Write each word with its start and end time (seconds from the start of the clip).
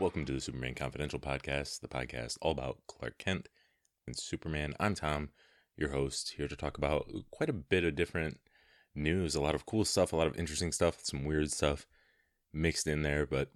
Welcome 0.00 0.26
to 0.26 0.32
the 0.32 0.40
Superman 0.40 0.76
Confidential 0.76 1.18
podcast, 1.18 1.80
the 1.80 1.88
podcast 1.88 2.38
all 2.40 2.52
about 2.52 2.78
Clark 2.86 3.18
Kent 3.18 3.48
and 4.06 4.16
Superman. 4.16 4.74
I'm 4.78 4.94
Tom, 4.94 5.30
your 5.76 5.90
host, 5.90 6.34
here 6.36 6.46
to 6.46 6.54
talk 6.54 6.78
about 6.78 7.10
quite 7.32 7.50
a 7.50 7.52
bit 7.52 7.82
of 7.82 7.96
different 7.96 8.38
news, 8.94 9.34
a 9.34 9.40
lot 9.40 9.56
of 9.56 9.66
cool 9.66 9.84
stuff, 9.84 10.12
a 10.12 10.16
lot 10.16 10.28
of 10.28 10.38
interesting 10.38 10.70
stuff, 10.70 11.00
some 11.02 11.24
weird 11.24 11.50
stuff 11.50 11.84
mixed 12.52 12.86
in 12.86 13.02
there, 13.02 13.26
but 13.26 13.50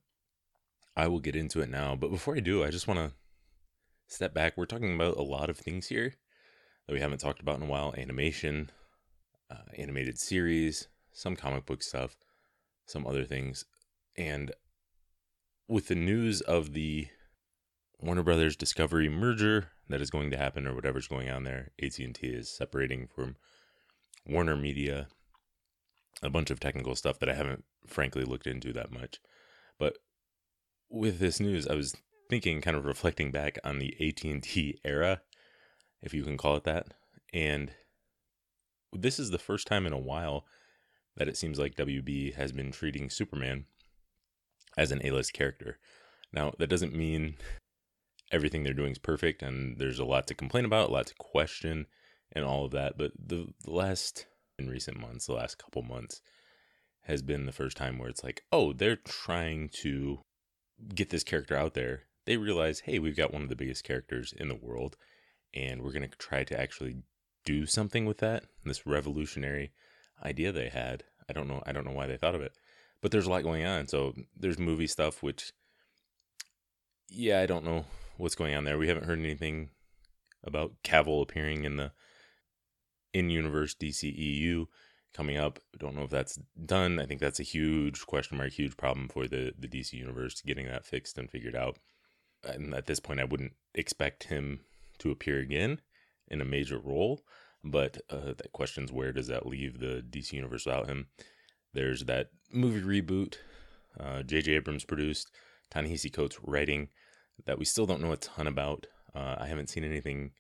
I 0.97 1.07
will 1.07 1.21
get 1.21 1.37
into 1.37 1.61
it 1.61 1.71
now. 1.71 1.95
But 1.95 2.11
before 2.11 2.35
I 2.35 2.41
do, 2.41 2.65
I 2.65 2.71
just 2.71 2.89
want 2.89 2.99
to 2.99 3.13
step 4.09 4.35
back. 4.35 4.57
We're 4.57 4.67
talking 4.67 4.97
about 4.97 5.19
a 5.19 5.23
lot 5.23 5.49
of 5.49 5.57
things 5.57 5.87
here 5.87 6.15
that 6.89 6.93
we 6.93 7.01
haven't 7.01 7.21
talked 7.21 7.41
about 7.41 7.59
in 7.59 7.63
a 7.63 7.71
while 7.71 7.95
animation, 7.97 8.73
uh, 9.49 9.71
animated 9.79 10.19
series, 10.19 10.89
some 11.13 11.37
comic 11.37 11.67
book 11.67 11.85
stuff, 11.85 12.17
some 12.85 13.07
other 13.07 13.25
things. 13.25 13.65
And 14.17 14.51
with 15.73 15.89
the 15.89 15.95
news 15.95 16.43
of 16.43 16.75
the 16.75 17.09
Warner 17.99 18.23
Brothers 18.23 18.57
Discovery 18.57 19.09
merger 19.09 19.69
that 19.89 20.03
is 20.03 20.11
going 20.11 20.31
to 20.31 20.37
happen 20.37 20.67
or 20.67 20.75
whatever's 20.75 21.09
going 21.09 21.31
on 21.31 21.45
there, 21.45 21.71
AT&T 21.83 22.19
is 22.21 22.55
separating 22.55 23.09
from 23.09 23.37
Warner 24.27 24.55
Media. 24.55 25.09
A 26.23 26.29
bunch 26.29 26.51
of 26.51 26.61
technical 26.61 26.95
stuff 26.95 27.19
that 27.21 27.31
I 27.31 27.35
haven't 27.35 27.65
frankly 27.87 28.23
looked 28.23 28.47
into 28.47 28.71
that 28.75 28.93
much. 28.93 29.19
But 29.79 29.97
with 30.91 31.21
this 31.21 31.41
news, 31.41 31.67
I 31.67 31.75
was 31.75 31.97
thinking 32.29 32.61
kind 32.61 32.77
of 32.77 32.85
reflecting 32.85 33.31
back 33.31 33.59
on 33.65 33.79
the 33.79 33.97
AT&T 33.99 34.79
era, 34.85 35.23
if 36.03 36.13
you 36.13 36.23
can 36.23 36.37
call 36.37 36.57
it 36.57 36.65
that. 36.65 36.89
And 37.33 37.73
this 38.93 39.19
is 39.19 39.31
the 39.31 39.39
first 39.39 39.67
time 39.67 39.87
in 39.87 39.95
a 39.95 39.99
while 39.99 40.45
that 41.17 41.29
it 41.29 41.39
seems 41.39 41.59
like 41.59 41.77
WB 41.77 42.35
has 42.35 42.53
been 42.53 42.73
treating 42.73 43.09
Superman 43.09 43.65
as 44.77 44.93
an 44.93 45.01
A-list 45.05 45.33
character. 45.33 45.79
Now, 46.33 46.53
that 46.59 46.69
doesn't 46.69 46.95
mean 46.95 47.37
everything 48.31 48.63
they're 48.63 48.73
doing 48.73 48.93
is 48.93 48.99
perfect 48.99 49.43
and 49.43 49.79
there's 49.79 49.99
a 49.99 50.05
lot 50.05 50.27
to 50.27 50.35
complain 50.35 50.65
about, 50.65 50.89
a 50.89 50.93
lot 50.93 51.07
to 51.07 51.15
question 51.19 51.87
and 52.33 52.45
all 52.45 52.65
of 52.65 52.71
that, 52.73 52.97
but 52.97 53.13
the, 53.19 53.49
the 53.65 53.71
last 53.71 54.27
in 54.59 54.71
recent 54.71 54.99
months, 54.99 55.27
the 55.27 55.35
last 55.35 55.59
couple 55.59 55.83
months 55.83 56.23
has 57.03 57.21
been 57.23 57.47
the 57.47 57.53
first 57.53 57.77
time 57.77 57.99
where 57.99 58.09
it's 58.09 58.25
like, 58.25 58.43
"Oh, 58.53 58.73
they're 58.73 58.97
trying 58.97 59.69
to 59.83 60.21
get 60.95 61.11
this 61.11 61.25
character 61.25 61.57
out 61.57 61.75
there." 61.75 62.05
They 62.25 62.37
realize, 62.37 62.81
"Hey, 62.81 62.99
we've 62.99 63.17
got 63.17 63.33
one 63.33 63.43
of 63.43 63.49
the 63.49 63.57
biggest 63.57 63.85
characters 63.85 64.33
in 64.33 64.49
the 64.49 64.55
world 64.55 64.97
and 65.53 65.83
we're 65.83 65.93
going 65.93 66.09
to 66.09 66.17
try 66.17 66.45
to 66.45 66.59
actually 66.59 67.03
do 67.45 67.67
something 67.67 68.07
with 68.07 68.19
that." 68.19 68.45
This 68.65 68.87
revolutionary 68.87 69.73
idea 70.25 70.53
they 70.53 70.69
had. 70.69 71.05
I 71.29 71.33
don't 71.33 71.49
know 71.49 71.63
I 71.67 71.73
don't 71.73 71.85
know 71.85 71.93
why 71.93 72.07
they 72.07 72.17
thought 72.17 72.35
of 72.35 72.43
it 72.43 72.53
but 73.03 73.11
there's 73.11 73.27
a 73.27 73.31
lot 73.31 73.43
going 73.43 73.67
on. 73.67 73.89
So 73.89 74.15
there's 74.35 74.59
movie 74.59 74.87
stuff, 74.87 75.23
which, 75.23 75.53
yeah, 77.11 77.41
I 77.41 77.47
don't 77.47 77.65
know 77.65 77.85
what's 78.17 78.37
going 78.37 78.55
on 78.55 78.65
there. 78.65 78.79
We 78.79 78.89
haven't 78.89 79.07
heard 79.07 79.19
anything 79.19 79.71
about 80.45 80.73
Cavill 80.83 81.23
appearing 81.23 81.65
in 81.65 81.77
the 81.77 81.93
in 83.13 83.29
universe 83.29 83.75
DCEU 83.75 84.67
coming 85.13 85.37
up. 85.37 85.59
Don't 85.79 85.95
know 85.95 86.05
if 86.05 86.11
that's 86.11 86.39
done. 86.65 86.99
I 86.99 87.05
think 87.05 87.21
that's 87.21 87.41
a 87.41 87.45
huge 87.45 88.07
question 88.07 88.39
mark, 88.39 88.53
huge 88.53 88.77
problem 88.77 89.09
for 89.09 89.27
the 89.27 89.53
the 89.59 89.69
DC 89.69 89.93
universe 89.93 90.41
getting 90.41 90.67
that 90.67 90.87
fixed 90.87 91.19
and 91.19 91.31
figured 91.31 91.57
out. 91.57 91.79
And 92.45 92.75
at 92.75 92.87
this 92.87 93.01
point, 93.01 93.21
I 93.21 93.25
wouldn't 93.25 93.53
expect 93.75 94.25
him 94.25 94.61
to 94.99 95.11
appear 95.11 95.39
again 95.39 95.81
in 96.29 96.41
a 96.41 96.47
major 96.47 96.79
role. 96.79 97.21
But 97.65 97.99
uh, 98.11 98.35
that 98.39 98.53
question's 98.53 98.91
where 98.91 99.13
does 99.13 99.29
that 99.29 99.47
leave 99.47 99.79
the 99.79 100.03
DC 100.09 100.33
universe 100.33 100.67
without 100.67 100.89
him? 100.89 101.07
There's 101.73 102.05
that 102.05 102.31
movie 102.53 102.81
reboot 102.81 103.37
uh 103.99 104.23
J.J. 104.23 104.53
Uh, 104.53 104.57
Abrams 104.57 104.85
produced, 104.85 105.31
Ta-Nehisi 105.71 106.13
Coates 106.13 106.39
writing 106.43 106.89
that 107.45 107.59
we 107.59 107.65
still 107.65 107.87
don't 107.87 108.01
know 108.01 108.13
a 108.13 108.17
ton 108.17 108.47
about. 108.47 108.87
Uh, 109.15 109.37
I 109.39 109.47
haven't 109.47 109.69
seen 109.69 109.85
anything, 109.85 110.33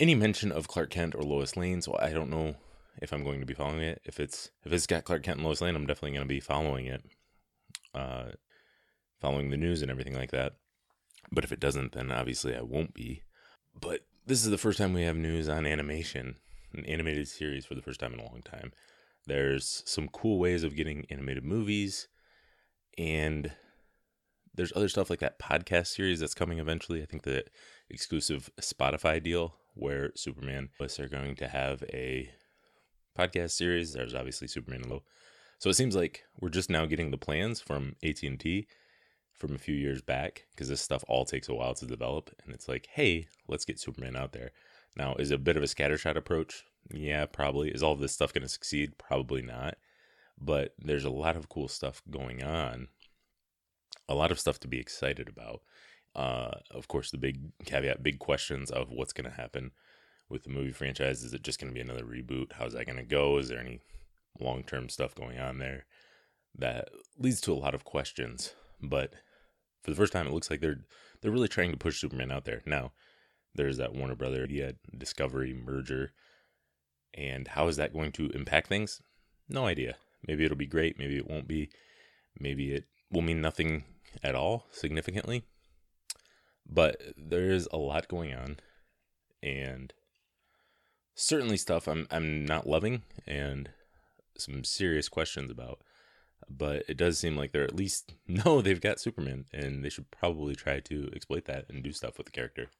any 0.00 0.14
mention 0.14 0.50
of 0.50 0.68
Clark 0.68 0.90
Kent 0.90 1.14
or 1.14 1.22
Lois 1.22 1.56
Lane, 1.56 1.82
so 1.82 1.96
I 2.00 2.12
don't 2.12 2.30
know 2.30 2.56
if 3.00 3.12
I'm 3.12 3.24
going 3.24 3.40
to 3.40 3.46
be 3.46 3.54
following 3.54 3.82
it. 3.82 4.00
If 4.04 4.18
it's 4.18 4.50
if 4.64 4.72
it's 4.72 4.86
got 4.86 5.04
Clark 5.04 5.22
Kent 5.22 5.38
and 5.38 5.46
Lois 5.46 5.60
Lane, 5.60 5.76
I'm 5.76 5.86
definitely 5.86 6.12
going 6.16 6.26
to 6.26 6.34
be 6.34 6.40
following 6.40 6.86
it, 6.86 7.02
uh, 7.94 8.30
following 9.20 9.50
the 9.50 9.56
news 9.56 9.82
and 9.82 9.90
everything 9.90 10.14
like 10.14 10.30
that. 10.32 10.54
But 11.30 11.44
if 11.44 11.52
it 11.52 11.60
doesn't, 11.60 11.92
then 11.92 12.10
obviously 12.10 12.54
I 12.54 12.62
won't 12.62 12.94
be. 12.94 13.22
But 13.78 14.00
this 14.26 14.44
is 14.44 14.50
the 14.50 14.58
first 14.58 14.78
time 14.78 14.92
we 14.92 15.02
have 15.02 15.16
news 15.16 15.48
on 15.48 15.66
animation, 15.66 16.36
an 16.72 16.84
animated 16.86 17.28
series 17.28 17.64
for 17.64 17.74
the 17.74 17.82
first 17.82 18.00
time 18.00 18.12
in 18.14 18.20
a 18.20 18.24
long 18.24 18.42
time. 18.44 18.72
There's 19.26 19.82
some 19.86 20.08
cool 20.08 20.38
ways 20.38 20.64
of 20.64 20.76
getting 20.76 21.06
animated 21.10 21.44
movies, 21.44 22.08
and 22.98 23.52
there's 24.54 24.72
other 24.76 24.88
stuff 24.88 25.10
like 25.10 25.20
that 25.20 25.38
podcast 25.38 25.88
series 25.88 26.20
that's 26.20 26.34
coming 26.34 26.58
eventually. 26.58 27.02
I 27.02 27.06
think 27.06 27.22
the 27.22 27.44
exclusive 27.90 28.50
Spotify 28.60 29.22
deal 29.22 29.56
where 29.74 30.12
Superman 30.14 30.68
plus 30.76 31.00
are 31.00 31.08
going 31.08 31.34
to 31.36 31.48
have 31.48 31.82
a 31.92 32.30
podcast 33.18 33.52
series. 33.52 33.92
There's 33.92 34.14
obviously 34.14 34.48
Superman 34.48 34.84
Low. 34.88 35.02
So 35.58 35.70
it 35.70 35.74
seems 35.74 35.96
like 35.96 36.24
we're 36.40 36.50
just 36.50 36.70
now 36.70 36.86
getting 36.86 37.10
the 37.10 37.18
plans 37.18 37.60
from 37.60 37.96
AT&T 38.04 38.66
from 39.32 39.54
a 39.54 39.58
few 39.58 39.74
years 39.74 40.02
back 40.02 40.46
because 40.52 40.68
this 40.68 40.80
stuff 40.80 41.04
all 41.08 41.24
takes 41.24 41.48
a 41.48 41.54
while 41.54 41.74
to 41.74 41.86
develop 41.86 42.30
and 42.44 42.54
it's 42.54 42.68
like, 42.68 42.86
"Hey, 42.92 43.28
let's 43.48 43.64
get 43.64 43.80
Superman 43.80 44.16
out 44.16 44.32
there." 44.32 44.52
Now, 44.96 45.14
is 45.16 45.30
a 45.30 45.38
bit 45.38 45.56
of 45.56 45.62
a 45.62 45.66
scattershot 45.66 46.16
approach? 46.16 46.64
Yeah, 46.90 47.26
probably. 47.26 47.70
Is 47.70 47.82
all 47.82 47.92
of 47.92 48.00
this 48.00 48.12
stuff 48.12 48.32
going 48.32 48.42
to 48.42 48.48
succeed? 48.48 48.98
Probably 48.98 49.42
not. 49.42 49.76
But 50.40 50.74
there's 50.78 51.04
a 51.04 51.10
lot 51.10 51.36
of 51.36 51.48
cool 51.48 51.68
stuff 51.68 52.02
going 52.10 52.42
on, 52.42 52.88
a 54.08 54.14
lot 54.14 54.32
of 54.32 54.40
stuff 54.40 54.58
to 54.60 54.68
be 54.68 54.80
excited 54.80 55.28
about. 55.28 55.62
Uh, 56.14 56.58
of 56.70 56.88
course, 56.88 57.10
the 57.10 57.18
big 57.18 57.52
caveat, 57.64 58.02
big 58.02 58.18
questions 58.18 58.70
of 58.70 58.90
what's 58.90 59.12
going 59.12 59.28
to 59.28 59.36
happen 59.36 59.70
with 60.28 60.44
the 60.44 60.50
movie 60.50 60.72
franchise. 60.72 61.22
Is 61.22 61.34
it 61.34 61.42
just 61.42 61.60
going 61.60 61.72
to 61.72 61.74
be 61.74 61.80
another 61.80 62.04
reboot? 62.04 62.52
How's 62.52 62.72
that 62.74 62.86
going 62.86 62.98
to 62.98 63.04
go? 63.04 63.38
Is 63.38 63.48
there 63.48 63.58
any 63.58 63.80
long 64.38 64.64
term 64.64 64.88
stuff 64.88 65.14
going 65.14 65.38
on 65.38 65.58
there 65.58 65.86
that 66.56 66.88
leads 67.18 67.40
to 67.42 67.52
a 67.52 67.54
lot 67.54 67.74
of 67.74 67.84
questions? 67.84 68.54
But 68.80 69.14
for 69.82 69.90
the 69.90 69.96
first 69.96 70.12
time, 70.12 70.26
it 70.26 70.32
looks 70.32 70.50
like 70.50 70.60
they're 70.60 70.84
they're 71.20 71.32
really 71.32 71.48
trying 71.48 71.72
to 71.72 71.78
push 71.78 72.00
Superman 72.00 72.30
out 72.30 72.44
there. 72.44 72.62
Now, 72.66 72.92
there's 73.54 73.76
that 73.78 73.94
Warner 73.94 74.16
Brother 74.16 74.46
yet 74.48 74.76
Discovery 74.96 75.54
merger. 75.54 76.12
And 77.14 77.48
how 77.48 77.68
is 77.68 77.76
that 77.76 77.92
going 77.92 78.12
to 78.12 78.30
impact 78.30 78.68
things? 78.68 79.00
No 79.48 79.66
idea. 79.66 79.96
Maybe 80.26 80.44
it'll 80.44 80.56
be 80.56 80.66
great. 80.66 80.98
Maybe 80.98 81.16
it 81.16 81.28
won't 81.28 81.48
be. 81.48 81.70
Maybe 82.38 82.72
it 82.72 82.84
will 83.10 83.22
mean 83.22 83.40
nothing 83.40 83.84
at 84.22 84.34
all 84.34 84.66
significantly. 84.72 85.44
But 86.66 87.00
there 87.16 87.50
is 87.50 87.68
a 87.72 87.76
lot 87.76 88.08
going 88.08 88.34
on. 88.34 88.56
And 89.42 89.92
certainly 91.14 91.56
stuff 91.56 91.86
I'm 91.86 92.06
I'm 92.10 92.44
not 92.44 92.66
loving 92.66 93.02
and 93.26 93.70
some 94.36 94.64
serious 94.64 95.08
questions 95.08 95.50
about. 95.50 95.80
But 96.48 96.84
it 96.88 96.96
does 96.96 97.18
seem 97.18 97.36
like 97.36 97.52
they're 97.52 97.64
at 97.64 97.76
least 97.76 98.14
know 98.26 98.60
they've 98.60 98.80
got 98.80 99.00
Superman 99.00 99.46
and 99.52 99.84
they 99.84 99.88
should 99.88 100.10
probably 100.10 100.54
try 100.54 100.80
to 100.80 101.10
exploit 101.14 101.44
that 101.46 101.66
and 101.68 101.82
do 101.82 101.92
stuff 101.92 102.18
with 102.18 102.26
the 102.26 102.32
character. 102.32 102.70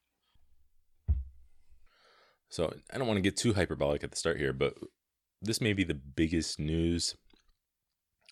So 2.54 2.72
I 2.92 2.98
don't 2.98 3.08
want 3.08 3.16
to 3.16 3.20
get 3.20 3.36
too 3.36 3.54
hyperbolic 3.54 4.04
at 4.04 4.12
the 4.12 4.16
start 4.16 4.38
here, 4.38 4.52
but 4.52 4.78
this 5.42 5.60
may 5.60 5.72
be 5.72 5.82
the 5.82 5.92
biggest 5.92 6.60
news 6.60 7.16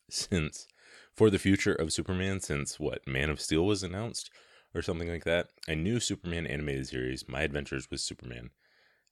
since 0.08 0.68
for 1.12 1.28
the 1.28 1.40
future 1.40 1.74
of 1.74 1.92
Superman 1.92 2.38
since 2.38 2.78
what 2.78 3.04
Man 3.04 3.30
of 3.30 3.40
Steel 3.40 3.66
was 3.66 3.82
announced 3.82 4.30
or 4.76 4.80
something 4.80 5.08
like 5.08 5.24
that. 5.24 5.48
A 5.66 5.74
new 5.74 5.98
Superman 5.98 6.46
animated 6.46 6.86
series, 6.86 7.28
My 7.28 7.40
Adventures 7.40 7.90
with 7.90 7.98
Superman, 7.98 8.50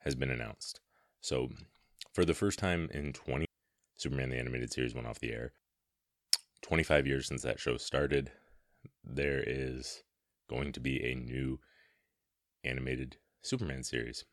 has 0.05 0.15
been 0.15 0.31
announced. 0.31 0.79
So 1.21 1.49
for 2.13 2.25
the 2.25 2.33
first 2.33 2.61
time 2.61 2.89
in 2.95 3.13
20 3.13 3.47
Superman 3.97 4.31
the 4.31 4.39
animated 4.39 4.73
series 4.73 4.95
went 4.95 5.09
off 5.09 5.19
the 5.19 5.33
air. 5.33 5.55
25 6.63 7.09
years 7.09 7.27
since 7.27 7.43
that 7.43 7.59
show 7.59 7.77
started, 7.79 8.31
there 9.03 9.43
is 9.45 10.05
going 10.49 10.71
to 10.71 10.79
be 10.79 11.03
a 11.05 11.17
new 11.17 11.59
animated 12.63 13.17
Superman 13.43 13.83
series. 13.83 14.25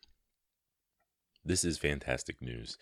This 1.48 1.64
is 1.64 1.78
fantastic 1.78 2.42
news. 2.42 2.76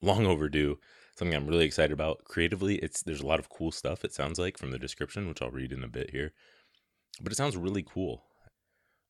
Long 0.00 0.24
overdue. 0.24 0.78
Something 1.16 1.34
I'm 1.34 1.48
really 1.48 1.64
excited 1.64 1.90
about. 1.90 2.22
Creatively, 2.22 2.76
it's 2.76 3.02
there's 3.02 3.20
a 3.20 3.26
lot 3.26 3.40
of 3.40 3.48
cool 3.48 3.72
stuff 3.72 4.04
it 4.04 4.14
sounds 4.14 4.38
like 4.38 4.56
from 4.56 4.70
the 4.70 4.78
description, 4.78 5.26
which 5.26 5.42
I'll 5.42 5.50
read 5.50 5.72
in 5.72 5.82
a 5.82 5.88
bit 5.88 6.10
here. 6.10 6.32
But 7.20 7.32
it 7.32 7.34
sounds 7.34 7.56
really 7.56 7.82
cool. 7.82 8.22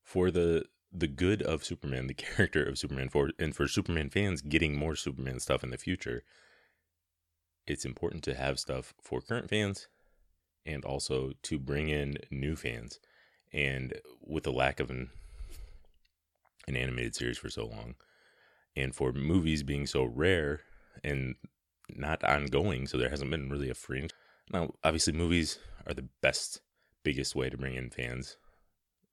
For 0.02 0.30
the 0.30 0.64
the 0.90 1.06
good 1.06 1.42
of 1.42 1.62
Superman, 1.62 2.06
the 2.06 2.14
character 2.26 2.64
of 2.64 2.78
Superman 2.78 3.10
for 3.10 3.32
and 3.38 3.54
for 3.54 3.68
Superman 3.68 4.08
fans 4.08 4.40
getting 4.40 4.78
more 4.78 4.96
Superman 4.96 5.40
stuff 5.40 5.62
in 5.62 5.68
the 5.68 5.76
future, 5.76 6.22
it's 7.66 7.84
important 7.84 8.24
to 8.24 8.34
have 8.34 8.58
stuff 8.58 8.94
for 9.02 9.20
current 9.20 9.50
fans 9.50 9.88
and 10.64 10.86
also 10.86 11.32
to 11.42 11.58
bring 11.58 11.90
in 11.90 12.16
new 12.30 12.56
fans. 12.56 12.98
And 13.52 14.00
with 14.22 14.44
the 14.44 14.52
lack 14.52 14.80
of 14.80 14.88
an 14.88 15.10
an 16.66 16.76
animated 16.76 17.14
series 17.14 17.36
for 17.36 17.50
so 17.50 17.66
long, 17.66 17.96
and 18.80 18.94
for 18.94 19.12
movies 19.12 19.62
being 19.62 19.86
so 19.86 20.04
rare 20.04 20.60
and 21.04 21.34
not 21.88 22.22
ongoing, 22.24 22.86
so 22.86 22.98
there 22.98 23.10
hasn't 23.10 23.30
been 23.30 23.50
really 23.50 23.70
a 23.70 23.74
fringe. 23.74 24.10
Now, 24.52 24.74
obviously, 24.84 25.12
movies 25.12 25.58
are 25.86 25.94
the 25.94 26.08
best 26.20 26.60
biggest 27.02 27.34
way 27.34 27.48
to 27.48 27.56
bring 27.56 27.74
in 27.74 27.90
fans 27.90 28.36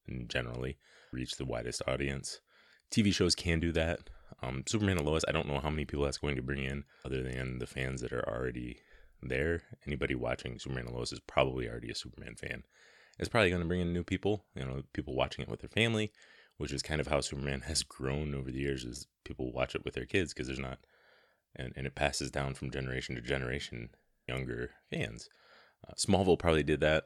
and 0.07 0.29
generally 0.29 0.77
reach 1.11 1.35
the 1.37 1.45
widest 1.45 1.81
audience. 1.87 2.41
TV 2.91 3.13
shows 3.13 3.35
can 3.35 3.59
do 3.59 3.71
that. 3.73 4.09
Um, 4.41 4.63
Superman 4.67 4.97
and 4.97 5.05
Lois, 5.05 5.25
I 5.27 5.31
don't 5.31 5.47
know 5.47 5.59
how 5.59 5.69
many 5.69 5.85
people 5.85 6.05
that's 6.05 6.17
going 6.17 6.35
to 6.35 6.41
bring 6.41 6.63
in 6.63 6.83
other 7.05 7.23
than 7.23 7.59
the 7.59 7.67
fans 7.67 8.01
that 8.01 8.13
are 8.13 8.27
already 8.27 8.79
there. 9.21 9.63
Anybody 9.85 10.15
watching 10.15 10.59
Superman 10.59 10.87
and 10.87 10.95
Lois 10.95 11.11
is 11.11 11.19
probably 11.21 11.67
already 11.67 11.89
a 11.89 11.95
Superman 11.95 12.35
fan. 12.35 12.63
It's 13.19 13.29
probably 13.29 13.49
going 13.49 13.61
to 13.61 13.67
bring 13.67 13.81
in 13.81 13.93
new 13.93 14.03
people, 14.03 14.43
you 14.55 14.63
know, 14.63 14.83
people 14.93 15.15
watching 15.15 15.43
it 15.43 15.49
with 15.49 15.61
their 15.61 15.69
family, 15.69 16.11
which 16.57 16.71
is 16.71 16.81
kind 16.81 17.01
of 17.01 17.07
how 17.07 17.21
Superman 17.21 17.61
has 17.61 17.83
grown 17.83 18.33
over 18.33 18.51
the 18.51 18.59
years 18.59 18.83
is 18.83 19.07
people 19.23 19.51
watch 19.51 19.75
it 19.75 19.85
with 19.85 19.93
their 19.93 20.05
kids 20.05 20.33
because 20.33 20.47
there's 20.47 20.59
not 20.59 20.79
and, 21.55 21.73
and 21.75 21.87
it 21.87 21.95
passes 21.95 22.29
down 22.29 22.53
from 22.53 22.71
generation 22.71 23.15
to 23.15 23.21
generation 23.21 23.89
younger 24.27 24.71
fans. 24.91 25.29
Uh, 25.87 25.93
Smallville 25.93 26.39
probably 26.39 26.63
did 26.63 26.79
that 26.81 27.05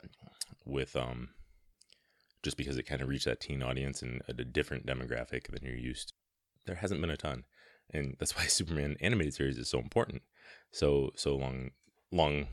with 0.66 0.96
um 0.96 1.30
just 2.44 2.58
because 2.58 2.78
it 2.78 2.84
kind 2.84 3.02
of 3.02 3.08
reached 3.08 3.26
that 3.26 3.40
teen 3.40 3.62
audience 3.62 4.02
and 4.02 4.22
a 4.28 4.34
different 4.34 4.86
demographic 4.86 5.48
than 5.48 5.64
you're 5.64 5.76
used 5.76 6.10
to. 6.10 6.14
There 6.66 6.76
hasn't 6.76 7.02
been 7.02 7.12
a 7.12 7.18
ton. 7.18 7.44
And 7.94 8.16
that's 8.20 8.36
why 8.38 8.46
Superman 8.46 8.98
animated 9.00 9.34
series 9.34 9.58
is 9.58 9.70
so 9.70 9.80
important. 9.80 10.22
So 10.72 11.12
so 11.16 11.36
long 11.36 11.72
long 12.12 12.48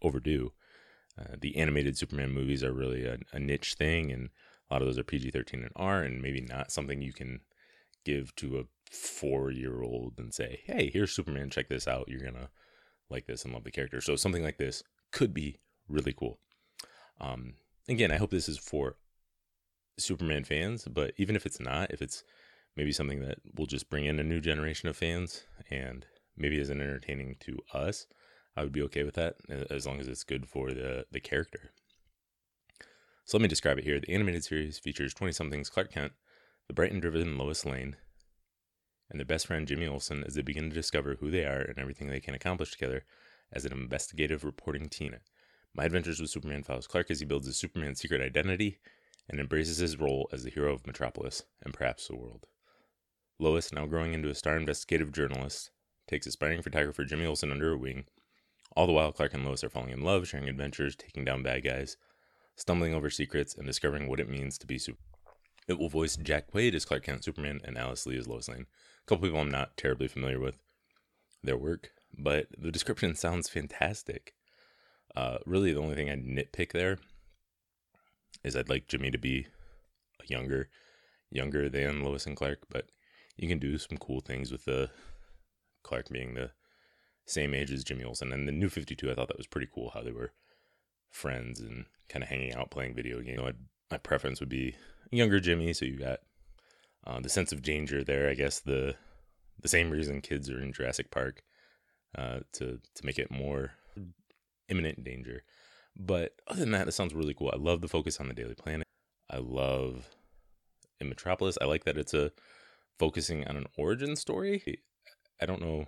overdue. 0.00 0.52
Uh, 1.18 1.36
the 1.40 1.56
animated 1.56 1.98
Superman 1.98 2.30
movies 2.30 2.64
are 2.64 2.72
really 2.72 3.04
a, 3.04 3.18
a, 3.34 3.38
niche 3.38 3.74
thing, 3.74 4.10
and 4.10 4.30
a 4.72 4.76
lot 4.76 4.82
of 4.82 4.88
those 4.88 4.98
are 4.98 5.04
PG 5.04 5.32
13 5.32 5.60
and 5.60 5.72
R, 5.76 6.02
and 6.02 6.22
maybe 6.22 6.40
not 6.40 6.72
something 6.72 7.02
you 7.02 7.12
can 7.12 7.40
give 8.06 8.34
to 8.36 8.58
a 8.58 8.64
four 8.90 9.50
year 9.50 9.82
old 9.82 10.14
and 10.16 10.32
say, 10.32 10.60
hey, 10.64 10.90
here's 10.90 11.12
Superman, 11.12 11.50
check 11.50 11.68
this 11.68 11.86
out. 11.86 12.08
You're 12.08 12.22
going 12.22 12.34
to 12.34 12.48
like 13.10 13.26
this 13.26 13.44
and 13.44 13.52
love 13.52 13.64
the 13.64 13.70
character. 13.70 14.00
So 14.00 14.16
something 14.16 14.42
like 14.42 14.56
this 14.56 14.82
could 15.10 15.34
be 15.34 15.58
really 15.88 16.14
cool. 16.14 16.38
Um, 17.20 17.54
again, 17.86 18.10
I 18.10 18.16
hope 18.16 18.30
this 18.30 18.48
is 18.48 18.56
for 18.56 18.96
Superman 19.98 20.42
fans, 20.42 20.88
but 20.90 21.12
even 21.18 21.36
if 21.36 21.44
it's 21.44 21.60
not, 21.60 21.90
if 21.90 22.00
it's 22.00 22.24
maybe 22.74 22.92
something 22.92 23.20
that 23.20 23.40
will 23.54 23.66
just 23.66 23.90
bring 23.90 24.06
in 24.06 24.18
a 24.18 24.24
new 24.24 24.40
generation 24.40 24.88
of 24.88 24.96
fans 24.96 25.44
and 25.70 26.06
maybe 26.34 26.58
isn't 26.58 26.80
entertaining 26.80 27.36
to 27.40 27.58
us, 27.74 28.06
I 28.56 28.62
would 28.62 28.72
be 28.72 28.82
okay 28.84 29.02
with 29.02 29.16
that 29.16 29.36
as 29.68 29.86
long 29.86 30.00
as 30.00 30.08
it's 30.08 30.24
good 30.24 30.48
for 30.48 30.72
the, 30.72 31.04
the 31.12 31.20
character. 31.20 31.72
So 33.24 33.38
let 33.38 33.42
me 33.42 33.48
describe 33.48 33.78
it 33.78 33.84
here. 33.84 34.00
The 34.00 34.12
animated 34.12 34.44
series 34.44 34.78
features 34.78 35.14
20 35.14 35.32
somethings 35.32 35.70
Clark 35.70 35.92
Kent, 35.92 36.12
the 36.66 36.74
Brighton 36.74 37.00
driven 37.00 37.38
Lois 37.38 37.64
Lane, 37.64 37.96
and 39.08 39.18
their 39.18 39.26
best 39.26 39.46
friend 39.46 39.66
Jimmy 39.66 39.86
Olsen 39.86 40.24
as 40.24 40.34
they 40.34 40.42
begin 40.42 40.68
to 40.68 40.74
discover 40.74 41.16
who 41.20 41.30
they 41.30 41.44
are 41.44 41.60
and 41.60 41.78
everything 41.78 42.08
they 42.08 42.20
can 42.20 42.34
accomplish 42.34 42.72
together 42.72 43.04
as 43.52 43.64
an 43.64 43.72
investigative 43.72 44.44
reporting 44.44 44.88
team. 44.88 45.14
My 45.74 45.84
Adventures 45.84 46.20
with 46.20 46.30
Superman 46.30 46.62
follows 46.62 46.86
Clark 46.86 47.10
as 47.10 47.20
he 47.20 47.26
builds 47.26 47.46
his 47.46 47.56
Superman 47.56 47.94
secret 47.94 48.20
identity 48.20 48.78
and 49.28 49.38
embraces 49.38 49.78
his 49.78 49.98
role 49.98 50.28
as 50.32 50.42
the 50.42 50.50
hero 50.50 50.72
of 50.72 50.86
Metropolis 50.86 51.44
and 51.62 51.72
perhaps 51.72 52.08
the 52.08 52.16
world. 52.16 52.46
Lois, 53.38 53.72
now 53.72 53.86
growing 53.86 54.14
into 54.14 54.28
a 54.30 54.34
star 54.34 54.56
investigative 54.56 55.12
journalist, 55.12 55.70
takes 56.06 56.26
aspiring 56.26 56.62
photographer 56.62 57.04
Jimmy 57.04 57.24
Olsen 57.24 57.50
under 57.50 57.70
her 57.70 57.76
wing. 57.76 58.04
All 58.76 58.86
the 58.86 58.92
while, 58.92 59.12
Clark 59.12 59.34
and 59.34 59.44
Lois 59.44 59.62
are 59.62 59.70
falling 59.70 59.90
in 59.90 60.02
love, 60.02 60.28
sharing 60.28 60.48
adventures, 60.48 60.96
taking 60.96 61.24
down 61.24 61.42
bad 61.42 61.64
guys, 61.64 61.96
stumbling 62.56 62.94
over 62.94 63.10
secrets, 63.10 63.54
and 63.54 63.66
discovering 63.66 64.08
what 64.08 64.20
it 64.20 64.28
means 64.28 64.58
to 64.58 64.66
be 64.66 64.78
super. 64.78 64.98
It 65.68 65.78
will 65.78 65.88
voice 65.88 66.16
Jack 66.16 66.50
Quaid 66.50 66.74
as 66.74 66.84
Clark 66.84 67.04
Kent 67.04 67.24
Superman 67.24 67.60
and 67.64 67.78
Alice 67.78 68.04
Lee 68.06 68.18
as 68.18 68.26
Lois 68.26 68.48
Lane. 68.48 68.66
A 69.02 69.06
couple 69.06 69.26
people 69.26 69.40
I'm 69.40 69.50
not 69.50 69.76
terribly 69.76 70.08
familiar 70.08 70.40
with 70.40 70.58
their 71.42 71.56
work, 71.56 71.92
but 72.16 72.48
the 72.56 72.72
description 72.72 73.14
sounds 73.14 73.48
fantastic. 73.48 74.34
Uh, 75.14 75.38
really, 75.46 75.72
the 75.72 75.80
only 75.80 75.94
thing 75.94 76.10
I'd 76.10 76.26
nitpick 76.26 76.72
there 76.72 76.98
is 78.42 78.56
I'd 78.56 78.68
like 78.68 78.88
Jimmy 78.88 79.10
to 79.10 79.18
be 79.18 79.46
younger, 80.26 80.68
younger 81.30 81.68
than 81.68 82.02
Lois 82.02 82.26
and 82.26 82.36
Clark, 82.36 82.60
but 82.70 82.86
you 83.36 83.48
can 83.48 83.58
do 83.58 83.78
some 83.78 83.98
cool 83.98 84.20
things 84.20 84.50
with 84.50 84.64
the 84.64 84.90
Clark 85.82 86.08
being 86.10 86.34
the 86.34 86.50
same 87.26 87.54
age 87.54 87.70
as 87.70 87.84
Jimmy 87.84 88.04
Olsen. 88.04 88.32
And 88.32 88.48
the 88.48 88.52
new 88.52 88.68
52, 88.68 89.10
I 89.10 89.14
thought 89.14 89.28
that 89.28 89.38
was 89.38 89.46
pretty 89.46 89.68
cool 89.72 89.90
how 89.94 90.02
they 90.02 90.12
were 90.12 90.32
friends 91.12 91.60
and 91.60 91.84
kind 92.08 92.22
of 92.22 92.28
hanging 92.28 92.54
out 92.54 92.70
playing 92.70 92.94
video 92.94 93.18
games. 93.18 93.28
You 93.28 93.36
know, 93.36 93.52
my 93.90 93.98
preference 93.98 94.40
would 94.40 94.48
be 94.48 94.74
younger 95.10 95.38
Jimmy, 95.38 95.72
so 95.72 95.84
you 95.84 95.98
got 95.98 96.20
uh, 97.06 97.20
the 97.20 97.28
sense 97.28 97.52
of 97.52 97.62
danger 97.62 98.02
there. 98.02 98.28
I 98.28 98.34
guess 98.34 98.58
the 98.60 98.96
the 99.60 99.68
same 99.68 99.90
reason 99.90 100.20
kids 100.20 100.50
are 100.50 100.60
in 100.60 100.72
Jurassic 100.72 101.10
Park 101.10 101.42
uh, 102.16 102.40
to 102.54 102.80
to 102.94 103.06
make 103.06 103.18
it 103.18 103.30
more 103.30 103.72
imminent 104.68 105.04
danger. 105.04 105.42
But 105.96 106.32
other 106.48 106.60
than 106.60 106.70
that, 106.72 106.88
it 106.88 106.92
sounds 106.92 107.14
really 107.14 107.34
cool. 107.34 107.50
I 107.52 107.58
love 107.58 107.82
the 107.82 107.88
focus 107.88 108.18
on 108.18 108.28
the 108.28 108.34
Daily 108.34 108.54
Planet. 108.54 108.86
I 109.30 109.38
love 109.38 110.08
in 111.00 111.08
Metropolis. 111.08 111.58
I 111.60 111.66
like 111.66 111.84
that 111.84 111.98
it's 111.98 112.14
a 112.14 112.32
focusing 112.98 113.46
on 113.46 113.56
an 113.56 113.66
origin 113.76 114.16
story. 114.16 114.62
I 115.40 115.46
don't 115.46 115.60
know 115.60 115.86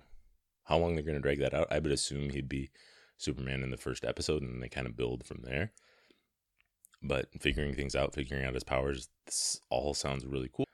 how 0.65 0.77
long 0.77 0.95
they're 0.95 1.03
going 1.03 1.15
to 1.15 1.21
drag 1.21 1.39
that 1.39 1.53
out. 1.53 1.67
I 1.71 1.79
would 1.79 1.91
assume 1.91 2.29
he'd 2.29 2.49
be 2.49 2.69
Superman 3.17 3.63
in 3.63 3.71
the 3.71 3.77
first 3.77 4.03
episode, 4.03 4.41
and 4.41 4.61
they 4.61 4.69
kind 4.69 4.87
of 4.87 4.97
build 4.97 5.25
from 5.25 5.41
there. 5.43 5.71
But 7.01 7.27
figuring 7.39 7.75
things 7.75 7.95
out, 7.95 8.13
figuring 8.13 8.45
out 8.45 8.53
his 8.53 8.63
powers, 8.63 9.09
this 9.25 9.61
all 9.69 9.93
sounds 9.93 10.25
really 10.25 10.49
cool. 10.51 10.65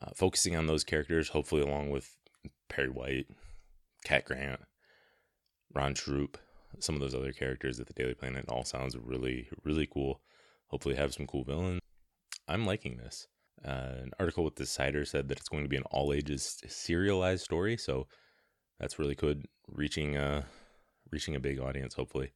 Uh, 0.00 0.10
focusing 0.14 0.54
on 0.54 0.66
those 0.66 0.84
characters, 0.84 1.30
hopefully 1.30 1.62
along 1.62 1.90
with 1.90 2.16
Perry 2.68 2.90
White, 2.90 3.26
Cat 4.04 4.24
Grant, 4.24 4.60
Ron 5.74 5.94
Troupe, 5.94 6.38
some 6.78 6.94
of 6.94 7.00
those 7.00 7.14
other 7.14 7.32
characters 7.32 7.80
at 7.80 7.86
the 7.86 7.94
Daily 7.94 8.14
Planet, 8.14 8.44
all 8.48 8.64
sounds 8.64 8.96
really, 8.96 9.48
really 9.64 9.86
cool. 9.86 10.20
Hopefully 10.68 10.94
have 10.94 11.14
some 11.14 11.26
cool 11.26 11.44
villains. 11.44 11.80
I'm 12.46 12.66
liking 12.66 12.98
this. 12.98 13.26
Uh, 13.64 13.94
an 14.02 14.12
article 14.20 14.44
with 14.44 14.54
the 14.54 14.64
Decider 14.64 15.04
said 15.04 15.28
that 15.28 15.38
it's 15.38 15.48
going 15.48 15.64
to 15.64 15.68
be 15.68 15.76
an 15.76 15.82
all 15.90 16.12
ages 16.12 16.62
serialized 16.68 17.42
story, 17.42 17.76
so 17.76 18.06
that's 18.78 18.98
really 18.98 19.16
good, 19.16 19.46
reaching 19.66 20.16
uh, 20.16 20.42
reaching 21.10 21.34
a 21.34 21.40
big 21.40 21.58
audience. 21.58 21.94
Hopefully, 21.94 22.32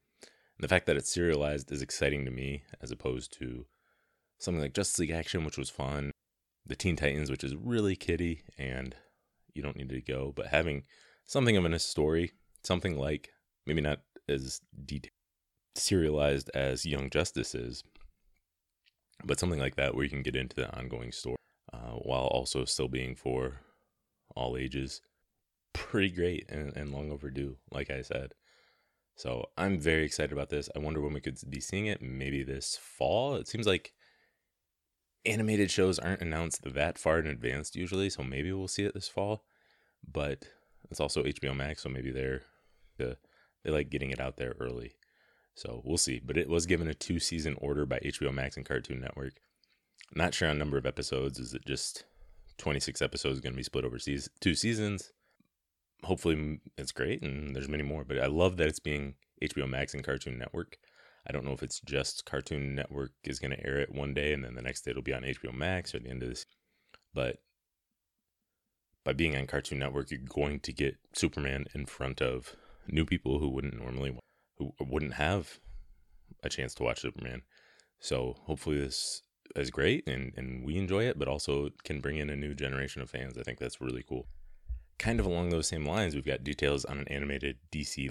and 0.57 0.65
the 0.65 0.69
fact 0.69 0.87
that 0.87 0.97
it's 0.97 1.13
serialized 1.13 1.71
is 1.73 1.83
exciting 1.83 2.25
to 2.25 2.31
me, 2.31 2.63
as 2.81 2.91
opposed 2.91 3.33
to 3.39 3.67
something 4.39 4.61
like 4.61 4.75
Justice 4.75 4.99
League 4.99 5.11
Action, 5.11 5.45
which 5.45 5.59
was 5.59 5.71
fun, 5.71 6.11
the 6.67 6.77
Teen 6.77 6.97
Titans, 6.97 7.31
which 7.31 7.45
is 7.45 7.55
really 7.55 7.97
kiddie, 7.97 8.43
and 8.59 8.95
you 9.55 9.63
don't 9.63 9.77
need 9.77 9.89
to 9.89 10.01
go. 10.01 10.33
But 10.35 10.47
having 10.47 10.85
something 11.25 11.57
of 11.57 11.65
a 11.65 11.79
story, 11.79 12.33
something 12.63 12.99
like 12.99 13.31
maybe 13.67 13.81
not 13.81 14.01
as 14.29 14.61
detailed, 14.85 15.13
serialized 15.75 16.51
as 16.55 16.87
Young 16.87 17.11
Justice 17.11 17.55
is, 17.55 17.83
but 19.25 19.41
something 19.41 19.61
like 19.61 19.77
that 19.77 19.95
where 19.95 20.05
you 20.05 20.11
can 20.11 20.23
get 20.23 20.37
into 20.37 20.57
the 20.57 20.75
ongoing 20.77 21.13
story 21.13 21.37
uh, 21.73 21.93
while 22.03 22.25
also 22.25 22.65
still 22.65 22.89
being 22.89 23.15
for 23.15 23.61
all 24.37 24.57
ages. 24.57 25.01
Pretty 25.73 26.11
great 26.11 26.51
and, 26.51 26.77
and 26.77 26.93
long 26.93 27.11
overdue, 27.11 27.57
like 27.71 27.91
I 27.91 28.03
said. 28.03 28.35
So 29.17 29.51
I'm 29.57 29.79
very 29.79 30.05
excited 30.05 30.33
about 30.33 30.51
this. 30.51 30.69
I 30.75 30.79
wonder 30.79 31.01
when 31.01 31.13
we 31.13 31.21
could 31.21 31.39
be 31.49 31.61
seeing 31.61 31.87
it. 31.87 32.03
Maybe 32.03 32.43
this 32.43 32.77
fall. 32.77 33.37
It 33.37 33.47
seems 33.47 33.67
like 33.67 33.93
animated 35.25 35.71
shows 35.71 35.99
aren't 35.99 36.23
announced 36.23 36.63
that 36.65 36.99
far 36.99 37.19
in 37.19 37.27
advance 37.27 37.75
usually, 37.77 38.11
so 38.11 38.23
maybe 38.23 38.53
we'll 38.53 38.69
see 38.69 38.85
it 38.85 38.95
this 38.95 39.09
fall. 39.09 39.45
But 40.11 40.49
it's 40.91 41.01
also 41.01 41.23
HBO 41.23 41.55
Max, 41.55 41.83
so 41.83 41.89
maybe 41.89 42.11
they're 42.11 42.43
the 42.99 43.17
they 43.65 43.71
like 43.71 43.91
getting 43.91 44.11
it 44.11 44.21
out 44.21 44.37
there 44.37 44.57
early. 44.59 44.95
So 45.55 45.83
we'll 45.85 45.99
see. 45.99 46.21
But 46.25 46.37
it 46.37 46.49
was 46.49 46.67
given 46.67 46.89
a 46.89 46.95
two 46.95 47.21
season 47.21 47.57
order 47.59 47.87
by 47.87 47.99
HBO 48.01 48.33
Max 48.33 48.57
and 48.57 48.67
Cartoon 48.67 49.01
Network. 49.01 49.35
not 50.15 50.35
sure 50.35 50.49
on 50.49 50.59
number 50.59 50.79
of 50.79 50.87
episodes. 50.87 51.39
Is 51.39 51.55
it 51.55 51.65
just 51.67 52.05
26 52.59 53.01
episodes 53.03 53.41
going 53.41 53.53
to 53.53 53.57
be 53.57 53.63
split 53.63 53.85
over 53.85 53.99
two 53.99 54.55
seasons? 54.55 55.13
Hopefully 56.05 56.61
it's 56.77 56.93
great 56.93 57.23
and 57.23 57.55
there's 57.55 57.69
many 57.69 57.83
more. 57.83 58.05
But 58.05 58.19
I 58.19 58.27
love 58.27 58.57
that 58.57 58.69
it's 58.69 58.81
being 58.81 59.15
HBO 59.43 59.69
Max 59.69 59.95
and 59.95 60.05
Cartoon 60.05 60.39
Network. 60.39 60.79
I 61.27 61.33
don't 61.33 61.45
know 61.45 61.53
if 61.53 61.63
it's 61.63 61.81
just 61.81 62.25
Cartoon 62.25 62.75
Network 62.75 63.13
is 63.25 63.39
going 63.39 63.53
to 63.53 63.67
air 63.67 63.79
it 63.79 63.95
one 63.95 64.13
day 64.13 64.33
and 64.33 64.45
then 64.45 64.55
the 64.55 64.63
next 64.63 64.83
day 64.83 64.91
it'll 64.91 65.03
be 65.03 65.15
on 65.15 65.23
HBO 65.23 65.55
Max 65.55 65.95
or 65.95 66.01
the 66.01 66.11
end 66.11 66.23
of 66.23 66.29
this. 66.29 66.47
But 67.15 67.39
by 69.05 69.13
being 69.13 69.37
on 69.37 69.47
Cartoon 69.47 69.79
Network, 69.79 70.11
you're 70.11 70.21
going 70.21 70.61
to 70.61 70.73
get 70.73 70.97
Superman 71.13 71.67
in 71.75 71.87
front 71.87 72.21
of 72.21 72.57
new 72.89 73.05
people 73.05 73.39
who 73.39 73.49
wouldn't 73.49 73.79
normally 73.79 74.17
who 74.59 74.73
wouldn't 74.81 75.15
have 75.15 75.59
a 76.43 76.49
chance 76.49 76.75
to 76.75 76.83
watch 76.83 77.01
Superman. 77.01 77.43
So 78.01 78.37
hopefully 78.47 78.79
this 78.79 79.23
is 79.55 79.71
great 79.71 80.09
and, 80.09 80.33
and 80.37 80.65
we 80.65 80.77
enjoy 80.77 81.05
it, 81.05 81.19
but 81.19 81.29
also 81.29 81.71
can 81.85 82.01
bring 82.01 82.17
in 82.17 82.31
a 82.31 82.37
new 82.37 82.55
generation 82.55 83.03
of 83.03 83.11
fans. 83.11 83.37
I 83.39 83.43
think 83.43 83.59
that's 83.59 83.81
really 83.81 84.05
cool. 84.09 84.27
Kind 84.99 85.21
of 85.21 85.27
along 85.27 85.51
those 85.51 85.69
same 85.69 85.85
lines, 85.85 86.15
we've 86.15 86.25
got 86.25 86.45
details 86.45 86.85
on 86.85 86.99
an 86.99 87.09
animated 87.09 87.59
DC 87.73 88.09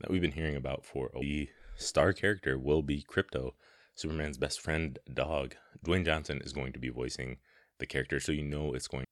that 0.00 0.10
we've 0.10 0.20
been 0.20 0.32
hearing 0.32 0.56
about 0.56 0.84
for 0.84 1.10
the 1.20 1.48
star 1.76 2.12
character 2.12 2.58
will 2.58 2.82
be 2.82 3.02
Krypto, 3.02 3.52
Superman's 3.94 4.38
best 4.38 4.60
friend 4.60 4.98
dog. 5.12 5.54
Dwayne 5.84 6.04
Johnson 6.04 6.40
is 6.42 6.52
going 6.52 6.72
to 6.72 6.78
be 6.78 6.88
voicing 6.88 7.38
the 7.78 7.86
character, 7.86 8.20
so 8.20 8.32
you 8.32 8.42
know 8.42 8.74
it's 8.74 8.88
going 8.88 9.04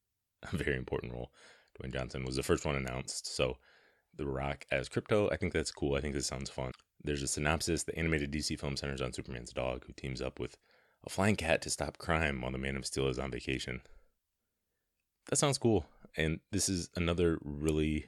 a 0.53 0.57
very 0.57 0.77
important 0.77 1.13
role. 1.13 1.31
Dwayne 1.79 1.93
Johnson 1.93 2.25
was 2.25 2.37
the 2.37 2.43
first 2.43 2.67
one 2.67 2.77
announced, 2.77 3.27
so 3.35 3.57
the 4.17 4.27
Rock 4.27 4.65
as 4.71 4.89
Krypto, 4.89 5.33
I 5.33 5.37
think 5.37 5.53
that's 5.53 5.71
cool. 5.71 5.95
I 5.95 6.01
think 6.01 6.15
this 6.15 6.27
sounds 6.27 6.51
fun. 6.51 6.73
There's 7.03 7.23
a 7.23 7.29
synopsis. 7.29 7.85
The 7.85 7.97
animated 7.97 8.33
DC 8.33 8.59
film 8.59 8.77
centers 8.77 9.01
on 9.01 9.13
Superman's 9.13 9.53
dog, 9.53 9.85
who 9.87 9.93
teams 9.93 10.21
up 10.21 10.41
with 10.41 10.57
a 11.07 11.11
flying 11.11 11.37
cat 11.37 11.63
to 11.63 11.71
stop 11.71 11.99
crime 11.99 12.41
while 12.41 12.51
the 12.51 12.59
Man 12.59 12.77
of 12.77 12.85
Steel 12.85 13.09
is 13.09 13.19
on 13.19 13.31
vacation. 13.31 13.81
That 15.29 15.37
sounds 15.37 15.59
cool. 15.59 15.87
And 16.17 16.41
this 16.51 16.69
is 16.69 16.89
another 16.97 17.39
really 17.43 18.07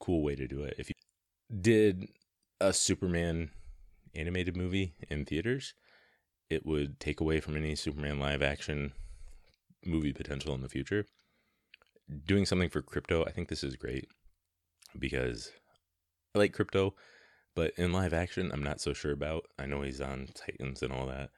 cool 0.00 0.22
way 0.22 0.36
to 0.36 0.46
do 0.46 0.62
it. 0.62 0.74
If 0.78 0.90
you 0.90 0.94
did 1.60 2.08
a 2.60 2.72
Superman 2.72 3.50
animated 4.14 4.56
movie 4.56 4.94
in 5.08 5.24
theaters, 5.24 5.74
it 6.50 6.64
would 6.64 7.00
take 7.00 7.20
away 7.20 7.40
from 7.40 7.56
any 7.56 7.74
Superman 7.74 8.18
live 8.18 8.42
action 8.42 8.92
movie 9.84 10.12
potential 10.12 10.54
in 10.54 10.60
the 10.60 10.68
future. 10.68 11.06
Doing 12.26 12.46
something 12.46 12.70
for 12.70 12.82
Krypto, 12.82 13.26
I 13.26 13.32
think 13.32 13.48
this 13.48 13.64
is 13.64 13.76
great 13.76 14.08
because 14.98 15.50
I 16.34 16.38
like 16.38 16.56
Krypto, 16.56 16.92
but 17.54 17.72
in 17.76 17.92
live 17.92 18.14
action, 18.14 18.50
I'm 18.52 18.62
not 18.62 18.80
so 18.80 18.92
sure 18.92 19.12
about. 19.12 19.46
I 19.58 19.66
know 19.66 19.82
he's 19.82 20.00
on 20.00 20.28
Titans 20.34 20.82
and 20.82 20.92
all 20.92 21.06
that, 21.06 21.30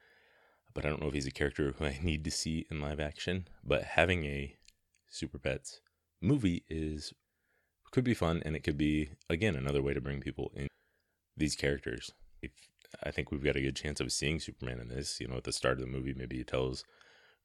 but 0.75 0.85
I 0.85 0.89
don't 0.89 1.01
know 1.01 1.09
if 1.09 1.15
he's 1.15 1.27
a 1.27 1.33
character 1.33 1.75
who 1.77 1.85
I 1.85 1.99
need 2.03 2.25
to 2.25 2.31
see 2.31 2.67
in 2.71 2.81
live 2.81 3.01
action. 3.01 3.49
But 3.65 3.83
having 3.83 4.25
a 4.25 4.57
Super 5.11 5.39
Pets 5.39 5.81
movie 6.23 6.65
is 6.69 7.13
could 7.91 8.05
be 8.05 8.15
fun, 8.15 8.41
and 8.45 8.55
it 8.55 8.63
could 8.63 8.79
be 8.79 9.11
again 9.29 9.57
another 9.57 9.83
way 9.83 9.93
to 9.93 10.01
bring 10.01 10.21
people 10.21 10.53
in 10.55 10.69
these 11.37 11.57
characters. 11.57 12.13
If, 12.41 12.53
I 13.03 13.11
think 13.11 13.31
we've 13.31 13.45
got 13.45 13.57
a 13.57 13.61
good 13.61 13.77
chance 13.77 14.01
of 14.01 14.13
seeing 14.13 14.39
Superman 14.39 14.81
in 14.81 14.89
this. 14.89 15.21
You 15.21 15.29
know, 15.29 15.37
at 15.37 15.45
the 15.45 15.53
start 15.53 15.75
of 15.75 15.81
the 15.81 15.91
movie, 15.91 16.15
maybe 16.17 16.37
he 16.39 16.45
tells 16.45 16.85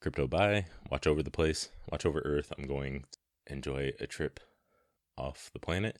Krypto 0.03 0.29
bye, 0.29 0.65
watch 0.89 1.07
over 1.07 1.23
the 1.23 1.31
place, 1.31 1.69
watch 1.91 2.05
over 2.05 2.19
Earth. 2.19 2.53
I'm 2.57 2.67
going 2.67 3.05
to 3.11 3.53
enjoy 3.53 3.91
a 3.99 4.07
trip 4.07 4.39
off 5.17 5.49
the 5.53 5.59
planet. 5.59 5.99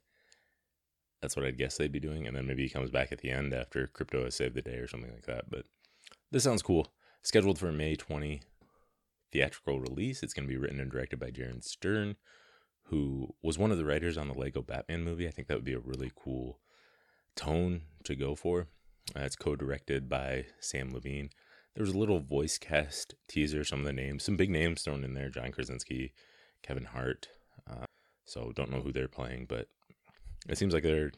That's 1.22 1.36
what 1.36 1.46
I'd 1.46 1.58
guess 1.58 1.78
they'd 1.78 1.92
be 1.92 2.00
doing, 2.00 2.28
and 2.28 2.36
then 2.36 2.46
maybe 2.46 2.64
he 2.64 2.70
comes 2.70 2.92
back 2.92 3.12
at 3.12 3.20
the 3.20 3.32
end 3.32 3.54
after 3.54 3.88
Krypto 3.88 4.26
has 4.26 4.36
saved 4.36 4.56
the 4.56 4.62
day 4.62 4.76
or 4.76 4.88
something 4.88 5.12
like 5.12 5.26
that. 5.26 5.50
But 5.50 5.66
this 6.32 6.44
sounds 6.44 6.62
cool. 6.62 6.94
Scheduled 7.24 7.58
for 7.58 7.72
May 7.72 7.96
20 7.96 8.42
theatrical 9.32 9.80
release. 9.80 10.24
It's 10.24 10.34
going 10.34 10.48
to 10.48 10.54
be 10.54 10.58
written 10.58 10.80
and 10.80 10.92
directed 10.92 11.20
by 11.20 11.32
Jared 11.32 11.64
Stern, 11.64 12.16
who 12.86 13.36
was 13.42 13.58
one 13.58 13.72
of 13.72 13.78
the 13.78 13.86
writers 13.86 14.18
on 14.18 14.28
the 14.28 14.34
Lego 14.34 14.62
Batman 14.62 15.04
movie. 15.04 15.28
I 15.28 15.32
think 15.32 15.48
that 15.48 15.56
would 15.56 15.66
be 15.66 15.74
a 15.74 15.80
really 15.80 16.12
cool 16.16 16.60
tone 17.36 17.82
to 18.04 18.16
go 18.16 18.36
for. 18.36 18.68
Uh, 19.16 19.22
it's 19.22 19.36
co-directed 19.36 20.10
by 20.10 20.46
Sam 20.60 20.92
Levine. 20.94 21.30
There 21.76 21.84
was 21.84 21.94
a 21.94 21.98
little 21.98 22.20
voice 22.20 22.58
cast 22.58 23.16
teaser, 23.28 23.64
some 23.64 23.80
of 23.80 23.86
the 23.86 23.94
names, 23.94 24.24
some 24.24 24.38
big 24.38 24.50
names 24.50 24.82
thrown 24.82 25.04
in 25.04 25.14
there: 25.14 25.30
John 25.30 25.52
Krasinski, 25.52 26.14
Kevin 26.64 26.86
Hart. 26.86 27.28
Uh, 27.70 27.86
so 28.26 28.52
don't 28.56 28.72
know 28.72 28.82
who 28.82 28.92
they're 28.92 29.08
playing, 29.08 29.46
but 29.48 29.68
it 30.48 30.58
seems 30.58 30.74
like 30.74 30.84
they're 30.84 31.12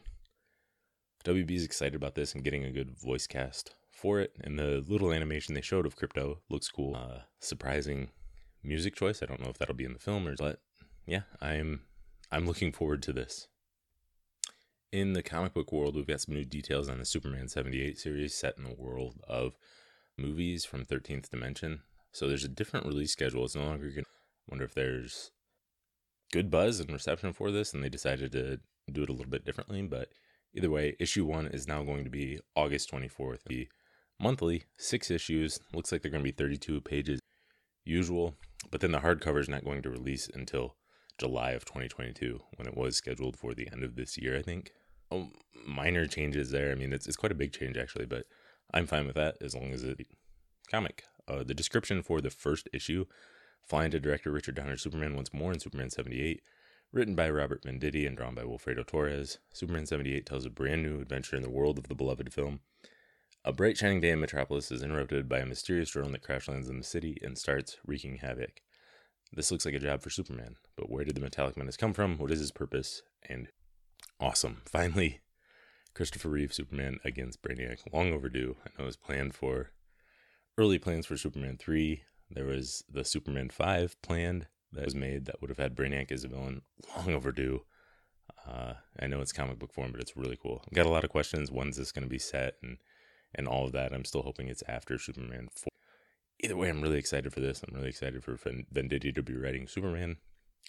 WB's 1.24 1.64
excited 1.64 1.94
about 1.94 2.14
this 2.14 2.34
and 2.34 2.44
getting 2.44 2.64
a 2.64 2.72
good 2.72 2.98
voice 2.98 3.26
cast 3.26 3.74
for 3.98 4.20
it. 4.20 4.32
And 4.40 4.58
the 4.58 4.84
little 4.86 5.12
animation 5.12 5.54
they 5.54 5.60
showed 5.60 5.86
of 5.86 5.96
Krypto 5.96 6.38
looks 6.48 6.68
cool. 6.68 6.94
Uh, 6.96 7.22
surprising 7.40 8.08
music 8.62 8.94
choice. 8.94 9.22
I 9.22 9.26
don't 9.26 9.40
know 9.40 9.50
if 9.50 9.58
that'll 9.58 9.74
be 9.74 9.84
in 9.84 9.92
the 9.92 9.98
film 9.98 10.26
or, 10.26 10.36
but 10.36 10.60
yeah, 11.06 11.22
I'm 11.40 11.82
I'm 12.30 12.46
looking 12.46 12.72
forward 12.72 13.02
to 13.04 13.12
this. 13.12 13.48
In 14.92 15.12
the 15.12 15.22
comic 15.22 15.52
book 15.52 15.72
world, 15.72 15.96
we've 15.96 16.06
got 16.06 16.20
some 16.20 16.34
new 16.34 16.44
details 16.44 16.88
on 16.88 16.98
the 16.98 17.04
Superman 17.04 17.48
78 17.48 17.98
series 17.98 18.34
set 18.34 18.56
in 18.56 18.64
the 18.64 18.74
world 18.74 19.16
of 19.28 19.52
movies 20.16 20.64
from 20.64 20.84
13th 20.84 21.28
Dimension. 21.30 21.80
So 22.12 22.26
there's 22.26 22.44
a 22.44 22.48
different 22.48 22.86
release 22.86 23.12
schedule. 23.12 23.44
It's 23.44 23.54
no 23.54 23.64
longer 23.64 23.90
going 23.90 24.04
to 24.04 24.10
wonder 24.48 24.64
if 24.64 24.74
there's 24.74 25.30
good 26.32 26.50
buzz 26.50 26.80
and 26.80 26.90
reception 26.90 27.32
for 27.32 27.50
this 27.50 27.74
and 27.74 27.82
they 27.82 27.88
decided 27.88 28.32
to 28.32 28.60
do 28.90 29.02
it 29.02 29.10
a 29.10 29.12
little 29.12 29.30
bit 29.30 29.44
differently. 29.44 29.82
But 29.82 30.08
either 30.54 30.70
way, 30.70 30.96
issue 30.98 31.26
one 31.26 31.46
is 31.46 31.68
now 31.68 31.82
going 31.82 32.04
to 32.04 32.10
be 32.10 32.40
August 32.54 32.90
24th. 32.90 33.44
Be 33.46 33.68
monthly, 34.20 34.64
six 34.76 35.10
issues. 35.10 35.60
Looks 35.72 35.92
like 35.92 36.02
they're 36.02 36.10
going 36.10 36.24
to 36.24 36.30
be 36.30 36.36
32 36.36 36.80
pages 36.80 37.20
usual. 37.84 38.34
But 38.70 38.80
then 38.80 38.92
the 38.92 39.00
hardcover 39.00 39.40
is 39.40 39.48
not 39.48 39.64
going 39.64 39.82
to 39.82 39.90
release 39.90 40.28
until 40.32 40.76
July 41.18 41.50
of 41.52 41.64
2022 41.64 42.40
when 42.56 42.68
it 42.68 42.76
was 42.76 42.96
scheduled 42.96 43.36
for 43.36 43.54
the 43.54 43.68
end 43.72 43.82
of 43.82 43.96
this 43.96 44.18
year, 44.18 44.36
I 44.36 44.42
think. 44.42 44.72
Oh, 45.10 45.30
minor 45.66 46.06
changes 46.06 46.50
there. 46.50 46.70
I 46.70 46.74
mean, 46.74 46.92
it's, 46.92 47.06
it's 47.06 47.16
quite 47.16 47.32
a 47.32 47.36
big 47.36 47.52
change 47.52 47.76
actually, 47.76 48.06
but 48.06 48.24
I'm 48.72 48.86
fine 48.86 49.06
with 49.06 49.16
that 49.16 49.36
as 49.40 49.54
long 49.54 49.72
as 49.72 49.82
it 49.82 50.06
comic. 50.70 51.04
Uh, 51.26 51.42
the 51.44 51.54
description 51.54 52.02
for 52.02 52.20
the 52.20 52.30
first 52.30 52.68
issue, 52.72 53.04
flying 53.62 53.90
to 53.90 54.00
director 54.00 54.30
Richard 54.30 54.54
Donner 54.54 54.76
Superman 54.76 55.14
once 55.14 55.32
more 55.32 55.52
in 55.52 55.60
Superman 55.60 55.90
78, 55.90 56.42
written 56.92 57.14
by 57.14 57.28
Robert 57.28 57.64
Venditti 57.64 58.06
and 58.06 58.16
drawn 58.16 58.34
by 58.34 58.42
Wilfredo 58.42 58.86
Torres. 58.86 59.38
Superman 59.52 59.86
78 59.86 60.24
tells 60.24 60.46
a 60.46 60.50
brand 60.50 60.82
new 60.82 61.00
adventure 61.00 61.36
in 61.36 61.42
the 61.42 61.50
world 61.50 61.78
of 61.78 61.88
the 61.88 61.94
beloved 61.94 62.32
film. 62.32 62.60
A 63.48 63.52
bright 63.54 63.78
shining 63.78 64.02
day 64.02 64.10
in 64.10 64.20
Metropolis 64.20 64.70
is 64.70 64.82
interrupted 64.82 65.26
by 65.26 65.38
a 65.38 65.46
mysterious 65.46 65.88
drone 65.88 66.12
that 66.12 66.20
crash 66.20 66.48
lands 66.48 66.68
in 66.68 66.76
the 66.76 66.84
city 66.84 67.16
and 67.22 67.38
starts 67.38 67.78
wreaking 67.82 68.16
havoc. 68.16 68.60
This 69.32 69.50
looks 69.50 69.64
like 69.64 69.72
a 69.72 69.78
job 69.78 70.02
for 70.02 70.10
Superman, 70.10 70.56
but 70.76 70.90
where 70.90 71.02
did 71.02 71.14
the 71.14 71.22
metallic 71.22 71.56
menace 71.56 71.78
come 71.78 71.94
from? 71.94 72.18
What 72.18 72.30
is 72.30 72.40
his 72.40 72.52
purpose? 72.52 73.00
And 73.26 73.48
awesome. 74.20 74.60
Finally, 74.66 75.20
Christopher 75.94 76.28
Reeve 76.28 76.52
Superman 76.52 76.98
against 77.06 77.40
Brainiac. 77.40 77.90
Long 77.90 78.12
overdue. 78.12 78.56
I 78.66 78.68
know 78.76 78.84
it 78.84 78.88
was 78.88 78.96
planned 78.98 79.34
for 79.34 79.70
early 80.58 80.78
plans 80.78 81.06
for 81.06 81.16
Superman 81.16 81.56
3. 81.58 82.02
There 82.30 82.44
was 82.44 82.84
the 82.86 83.02
Superman 83.02 83.48
5 83.48 84.02
planned 84.02 84.48
that 84.72 84.84
was 84.84 84.94
made 84.94 85.24
that 85.24 85.40
would 85.40 85.48
have 85.48 85.56
had 85.56 85.74
Brainiac 85.74 86.12
as 86.12 86.22
a 86.22 86.28
villain. 86.28 86.60
Long 86.98 87.14
overdue. 87.14 87.62
Uh, 88.46 88.74
I 89.00 89.06
know 89.06 89.22
it's 89.22 89.32
comic 89.32 89.58
book 89.58 89.72
form, 89.72 89.92
but 89.92 90.02
it's 90.02 90.18
really 90.18 90.36
cool. 90.36 90.62
Got 90.74 90.84
a 90.84 90.90
lot 90.90 91.04
of 91.04 91.08
questions. 91.08 91.50
When's 91.50 91.78
this 91.78 91.92
going 91.92 92.04
to 92.04 92.10
be 92.10 92.18
set 92.18 92.56
and 92.62 92.76
and 93.34 93.46
all 93.46 93.66
of 93.66 93.72
that? 93.72 93.92
I'm 93.92 94.04
still 94.04 94.22
hoping 94.22 94.48
it's 94.48 94.62
after 94.68 94.98
Superman 94.98 95.48
4 95.52 95.68
either 96.40 96.56
way, 96.56 96.68
I'm 96.68 96.82
really 96.82 96.98
excited 96.98 97.32
for 97.32 97.40
this. 97.40 97.62
I'm 97.62 97.74
really 97.74 97.88
excited 97.88 98.22
for 98.22 98.36
Venditti 98.36 99.14
to 99.14 99.22
be 99.22 99.36
writing 99.36 99.66
Superman 99.66 100.16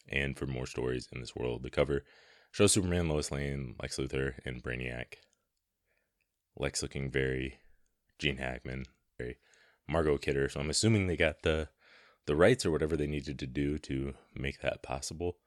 and 0.07 0.37
for 0.37 0.47
more 0.47 0.65
stories 0.65 1.07
in 1.11 1.19
this 1.19 1.35
world. 1.35 1.63
The 1.63 1.69
cover 1.69 2.03
shows 2.51 2.71
Superman, 2.71 3.09
Lois 3.09 3.31
Lane, 3.31 3.75
Lex 3.81 3.97
Luthor, 3.97 4.33
and 4.45 4.63
Brainiac. 4.63 5.15
Lex 6.57 6.81
looking 6.81 7.11
very 7.11 7.59
Gene 8.17 8.37
Hackman, 8.37 8.85
very 9.17 9.37
Margot 9.87 10.17
Kidder. 10.17 10.49
So 10.49 10.59
I'm 10.59 10.69
assuming 10.69 11.07
they 11.07 11.17
got 11.17 11.43
the 11.43 11.69
the 12.25 12.35
rights 12.35 12.63
or 12.63 12.69
whatever 12.69 12.95
they 12.95 13.07
needed 13.07 13.39
to 13.39 13.47
do 13.47 13.79
to 13.79 14.13
make 14.35 14.61
that 14.61 14.83
possible. 14.83 15.37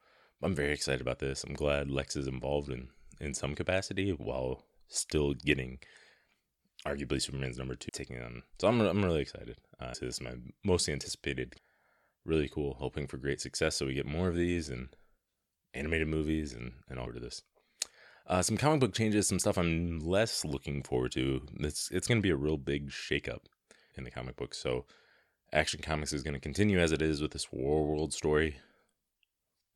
I'm 0.42 0.54
very 0.54 0.72
excited 0.72 1.00
about 1.00 1.20
this. 1.20 1.44
I'm 1.44 1.54
glad 1.54 1.90
Lex 1.90 2.16
is 2.16 2.26
involved 2.26 2.70
in 2.70 2.88
in 3.20 3.34
some 3.34 3.54
capacity 3.54 4.10
while 4.10 4.64
still 4.88 5.34
getting 5.34 5.78
arguably 6.86 7.20
Superman's 7.20 7.58
number 7.58 7.74
two 7.74 7.90
taking 7.92 8.20
on. 8.20 8.42
So 8.60 8.68
I'm 8.68 8.80
I'm 8.80 9.04
really 9.04 9.22
excited. 9.22 9.56
Uh, 9.80 9.92
so 9.92 10.06
this 10.06 10.16
is 10.16 10.20
my 10.20 10.34
most 10.64 10.88
anticipated. 10.88 11.56
Really 12.24 12.48
cool. 12.48 12.74
Hoping 12.74 13.06
for 13.06 13.16
great 13.16 13.40
success 13.40 13.76
so 13.76 13.86
we 13.86 13.94
get 13.94 14.06
more 14.06 14.28
of 14.28 14.36
these 14.36 14.68
and 14.68 14.88
animated 15.74 16.08
movies 16.08 16.52
and 16.52 16.72
and 16.88 16.98
all 16.98 17.08
of 17.08 17.20
this. 17.20 17.42
Uh, 18.26 18.40
some 18.40 18.56
comic 18.56 18.80
book 18.80 18.94
changes, 18.94 19.26
some 19.26 19.38
stuff 19.38 19.58
I'm 19.58 19.98
less 19.98 20.44
looking 20.44 20.82
forward 20.82 21.12
to. 21.12 21.42
It's 21.60 21.90
it's 21.90 22.06
going 22.06 22.18
to 22.18 22.22
be 22.22 22.30
a 22.30 22.36
real 22.36 22.56
big 22.56 22.90
shakeup 22.90 23.46
in 23.96 24.04
the 24.04 24.10
comic 24.10 24.36
books. 24.36 24.58
So 24.58 24.84
Action 25.52 25.80
Comics 25.82 26.12
is 26.12 26.22
going 26.22 26.34
to 26.34 26.40
continue 26.40 26.78
as 26.78 26.92
it 26.92 27.02
is 27.02 27.20
with 27.20 27.32
this 27.32 27.52
War 27.52 27.84
World 27.84 28.12
story 28.12 28.56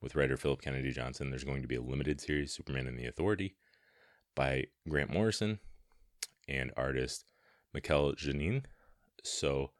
with 0.00 0.14
writer 0.14 0.36
Philip 0.36 0.62
Kennedy 0.62 0.92
Johnson. 0.92 1.30
There's 1.30 1.44
going 1.44 1.62
to 1.62 1.68
be 1.68 1.74
a 1.74 1.82
limited 1.82 2.20
series, 2.20 2.52
Superman 2.52 2.86
and 2.86 2.98
the 2.98 3.06
Authority, 3.06 3.56
by 4.34 4.66
Grant 4.88 5.12
Morrison 5.12 5.58
and 6.48 6.72
artist 6.76 7.24
Mikel 7.72 8.12
Janín. 8.14 8.64
So 9.22 9.70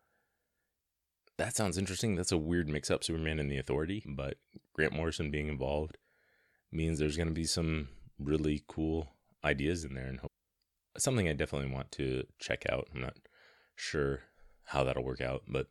that 1.39 1.55
sounds 1.55 1.79
interesting. 1.79 2.15
That's 2.17 2.33
a 2.33 2.39
weird 2.39 2.69
mix 2.69 2.91
up, 2.91 3.05
Superman 3.05 3.39
and 3.39 3.51
the 3.51 3.59
Authority, 3.59 4.03
but 4.07 4.39
Grant 4.73 4.93
Morrison 4.93 5.31
being 5.31 5.49
involved 5.49 5.99
means 6.73 6.99
there's 6.99 7.17
going 7.17 7.29
to 7.29 7.35
be 7.35 7.45
some 7.45 7.89
really 8.19 8.65
cool 8.67 9.09
ideas 9.45 9.85
in 9.85 9.95
there 9.95 10.07
and 10.07 10.21
something 10.99 11.29
I 11.29 11.35
definitely 11.35 11.73
want 11.73 11.93
to 11.93 12.25
check 12.39 12.65
out. 12.71 12.89
I'm 12.95 13.01
not 13.03 13.17
sure 13.75 14.21
how 14.65 14.83
that'll 14.85 15.05
work 15.05 15.21
out, 15.21 15.43
but 15.47 15.67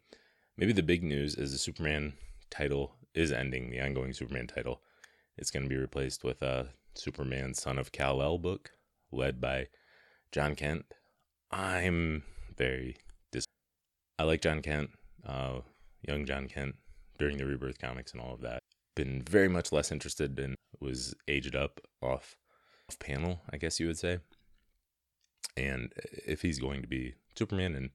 maybe 0.57 0.71
the 0.71 0.83
big 0.83 1.03
news 1.03 1.35
is 1.35 1.51
the 1.51 1.57
Superman 1.57 2.13
title 2.49 2.95
is 3.13 3.31
ending, 3.31 3.71
the 3.71 3.81
ongoing 3.81 4.13
Superman 4.13 4.47
title. 4.47 4.81
It's 5.37 5.51
going 5.51 5.63
to 5.63 5.69
be 5.69 5.75
replaced 5.75 6.23
with 6.23 6.41
a 6.41 6.69
Superman 6.93 7.53
Son 7.53 7.77
of 7.77 7.91
Kal-El 7.91 8.37
book 8.37 8.71
led 9.11 9.41
by 9.41 9.67
Jon 10.35 10.53
Kent. 10.53 10.83
I'm 11.49 12.21
very 12.57 12.97
dis. 13.31 13.45
I 14.19 14.23
like 14.23 14.41
Jon 14.41 14.61
Kent, 14.61 14.89
uh, 15.25 15.61
young 16.05 16.25
Jon 16.25 16.49
Kent, 16.49 16.75
during 17.17 17.37
the 17.37 17.45
Rebirth 17.45 17.79
comics 17.79 18.11
and 18.11 18.19
all 18.19 18.33
of 18.33 18.41
that. 18.41 18.59
Been 18.97 19.21
very 19.21 19.47
much 19.47 19.71
less 19.71 19.93
interested 19.93 20.37
in 20.37 20.55
was 20.81 21.15
aged 21.29 21.55
up 21.55 21.79
off, 22.01 22.35
off 22.89 22.99
panel, 22.99 23.39
I 23.49 23.55
guess 23.55 23.79
you 23.79 23.87
would 23.87 23.97
say. 23.97 24.19
And 25.55 25.93
if 26.27 26.41
he's 26.41 26.59
going 26.59 26.81
to 26.81 26.87
be 26.89 27.13
Superman 27.37 27.73
and 27.73 27.91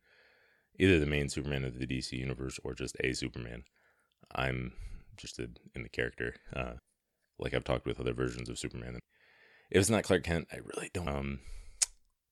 either 0.78 0.98
the 0.98 1.04
main 1.04 1.28
Superman 1.28 1.66
of 1.66 1.78
the 1.78 1.86
DC 1.86 2.12
universe 2.12 2.58
or 2.64 2.72
just 2.72 2.96
a 3.04 3.12
Superman, 3.12 3.64
I'm 4.34 4.72
interested 5.12 5.60
in 5.74 5.82
the 5.82 5.90
character. 5.90 6.36
Uh, 6.56 6.76
like 7.38 7.52
I've 7.52 7.64
talked 7.64 7.84
with 7.84 8.00
other 8.00 8.14
versions 8.14 8.48
of 8.48 8.58
Superman. 8.58 8.98
If 9.70 9.80
it's 9.80 9.90
not 9.90 10.04
Clark 10.04 10.24
Kent, 10.24 10.48
I 10.50 10.60
really 10.74 10.88
don't. 10.94 11.06
Um, 11.06 11.40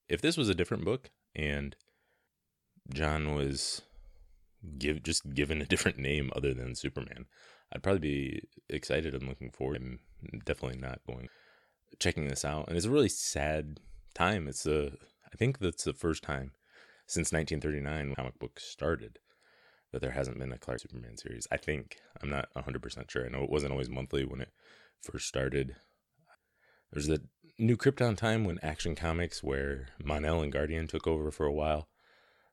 if 0.09 0.21
this 0.21 0.37
was 0.37 0.49
a 0.49 0.55
different 0.55 0.83
book 0.83 1.11
and 1.35 1.75
Jon 2.91 3.35
was 3.35 3.81
give 4.77 5.03
just 5.03 5.33
given 5.33 5.61
a 5.61 5.65
different 5.65 5.97
name 5.97 6.31
other 6.35 6.53
than 6.53 6.75
Superman, 6.75 7.25
I'd 7.71 7.83
probably 7.83 7.99
be 7.99 8.41
excited 8.67 9.13
and 9.13 9.27
looking 9.27 9.51
forward. 9.51 9.81
I'm 9.81 9.99
definitely 10.45 10.79
not 10.79 11.01
going 11.07 11.29
checking 11.99 12.27
this 12.27 12.43
out, 12.43 12.67
and 12.67 12.75
it's 12.75 12.85
a 12.85 12.91
really 12.91 13.09
sad 13.09 13.79
time. 14.13 14.47
It's 14.47 14.65
a 14.65 14.91
I 15.31 15.37
think 15.37 15.59
that's 15.59 15.83
the 15.83 15.93
first 15.93 16.23
time 16.23 16.51
since 17.05 17.31
1939 17.31 18.15
comic 18.15 18.39
books 18.39 18.65
started 18.65 19.19
that 19.91 20.01
there 20.01 20.11
hasn't 20.11 20.37
been 20.37 20.53
a 20.53 20.57
Clark 20.57 20.79
Superman 20.79 21.17
series. 21.17 21.47
I 21.51 21.57
think 21.57 21.97
I'm 22.21 22.29
not 22.29 22.49
100% 22.55 23.09
sure. 23.09 23.25
I 23.25 23.29
know 23.29 23.43
it 23.43 23.49
wasn't 23.49 23.71
always 23.71 23.89
monthly 23.89 24.23
when 24.23 24.41
it 24.41 24.51
first 25.01 25.27
started. 25.27 25.75
There's 26.91 27.07
the 27.07 27.21
new 27.59 27.77
Krypton 27.77 28.17
time 28.17 28.45
when 28.45 28.59
Action 28.63 28.95
Comics 28.95 29.43
where 29.43 29.89
Mon-El 30.03 30.41
and 30.41 30.51
Guardian 30.51 30.87
took 30.87 31.05
over 31.05 31.29
for 31.29 31.45
a 31.45 31.53
while. 31.53 31.87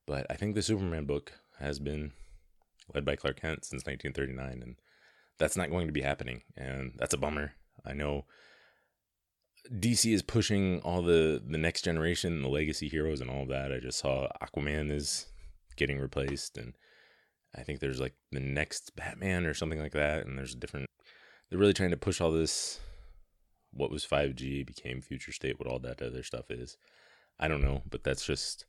But 0.06 0.26
I 0.28 0.34
think 0.34 0.54
the 0.54 0.62
Superman 0.62 1.04
book 1.04 1.32
has 1.58 1.78
been 1.78 2.12
led 2.94 3.04
by 3.04 3.16
Clark 3.16 3.40
Kent 3.40 3.64
since 3.64 3.86
1939 3.86 4.62
and 4.62 4.76
that's 5.38 5.56
not 5.56 5.70
going 5.70 5.86
to 5.86 5.92
be 5.92 6.02
happening 6.02 6.42
and 6.56 6.92
that's 6.96 7.14
a 7.14 7.18
bummer. 7.18 7.54
I 7.84 7.92
know 7.92 8.24
DC 9.72 10.12
is 10.12 10.22
pushing 10.22 10.80
all 10.80 11.02
the 11.02 11.42
the 11.46 11.58
next 11.58 11.82
generation, 11.82 12.42
the 12.42 12.48
legacy 12.48 12.88
heroes, 12.88 13.20
and 13.20 13.30
all 13.30 13.42
of 13.42 13.48
that. 13.48 13.72
I 13.72 13.78
just 13.78 13.98
saw 13.98 14.28
Aquaman 14.42 14.90
is 14.90 15.26
getting 15.76 15.98
replaced, 15.98 16.56
and 16.56 16.74
I 17.54 17.62
think 17.62 17.80
there's 17.80 18.00
like 18.00 18.14
the 18.32 18.40
next 18.40 18.94
Batman 18.96 19.46
or 19.46 19.54
something 19.54 19.80
like 19.80 19.92
that. 19.92 20.26
And 20.26 20.38
there's 20.38 20.54
a 20.54 20.58
different. 20.58 20.86
They're 21.48 21.58
really 21.58 21.72
trying 21.72 21.90
to 21.90 21.96
push 21.96 22.20
all 22.20 22.30
this. 22.30 22.80
What 23.76 23.90
was 23.90 24.06
5G 24.06 24.66
became 24.66 25.00
future 25.00 25.32
state. 25.32 25.58
What 25.58 25.68
all 25.68 25.78
that 25.80 26.02
other 26.02 26.22
stuff 26.22 26.50
is, 26.50 26.76
I 27.38 27.48
don't 27.48 27.62
know. 27.62 27.82
But 27.88 28.04
that's 28.04 28.24
just, 28.24 28.64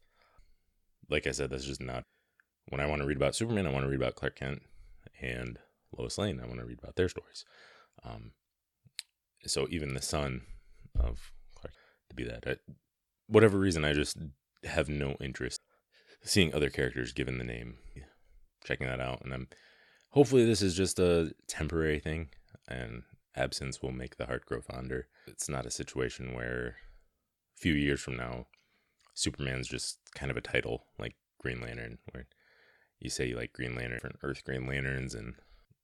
like 1.10 1.28
I 1.28 1.32
said, 1.32 1.50
that's 1.50 1.66
just 1.66 1.82
not. 1.82 2.06
When 2.70 2.82
I 2.82 2.86
want 2.86 3.02
to 3.02 3.08
read 3.08 3.18
about 3.18 3.36
Superman, 3.36 3.66
I 3.66 3.72
want 3.72 3.86
to 3.86 3.90
read 3.90 4.02
about 4.02 4.16
Clark 4.16 4.36
Kent 4.36 4.62
and 5.22 5.58
Lois 5.98 6.18
Lane. 6.18 6.42
I 6.44 6.48
want 6.48 6.60
to 6.60 6.66
read 6.66 6.80
about 6.80 6.96
their 6.98 7.08
stories. 7.08 7.46
Um, 8.04 8.32
so 9.46 9.68
even 9.70 9.94
the 9.94 10.02
son 10.02 10.42
of 11.00 11.32
Clark 11.56 11.74
to 12.10 12.16
be 12.16 12.24
that. 12.26 12.44
I, 12.46 12.56
whatever 13.28 13.58
reason, 13.58 13.86
I 13.86 13.94
just 13.94 14.18
have 14.66 14.90
no 14.90 15.16
interest 15.22 15.62
seeing 16.24 16.54
other 16.54 16.70
characters 16.70 17.14
given 17.14 17.38
the 17.38 17.44
name. 17.44 17.78
Checking 18.66 18.88
that 18.88 19.00
out, 19.00 19.22
and 19.24 19.34
I'm 19.34 19.48
hopefully 20.10 20.44
this 20.44 20.62
is 20.62 20.76
just 20.76 21.00
a 21.00 21.32
temporary 21.48 22.00
thing, 22.00 22.30
and 22.68 23.04
absence 23.38 23.82
will 23.82 23.92
make 23.92 24.18
the 24.18 24.26
heart 24.26 24.46
grow 24.46 24.62
fonder. 24.62 25.08
It's 25.28 25.50
not 25.50 25.66
a 25.66 25.72
situation 25.72 26.34
where 26.34 26.76
a 27.56 27.60
few 27.60 27.74
years 27.74 28.02
from 28.02 28.18
now, 28.18 28.48
Superman's 29.14 29.68
just 29.68 30.00
kind 30.16 30.32
of 30.32 30.38
a 30.38 30.42
title 30.42 30.86
like 31.00 31.16
Green 31.40 31.62
Lantern, 31.62 31.98
where 32.12 32.28
you 33.00 33.10
say 33.10 33.28
you 33.28 33.36
like 33.36 33.54
Green 33.54 33.76
Lantern, 33.76 34.18
Earth 34.24 34.44
Green 34.44 34.68
Lanterns, 34.68 35.16
and 35.16 35.36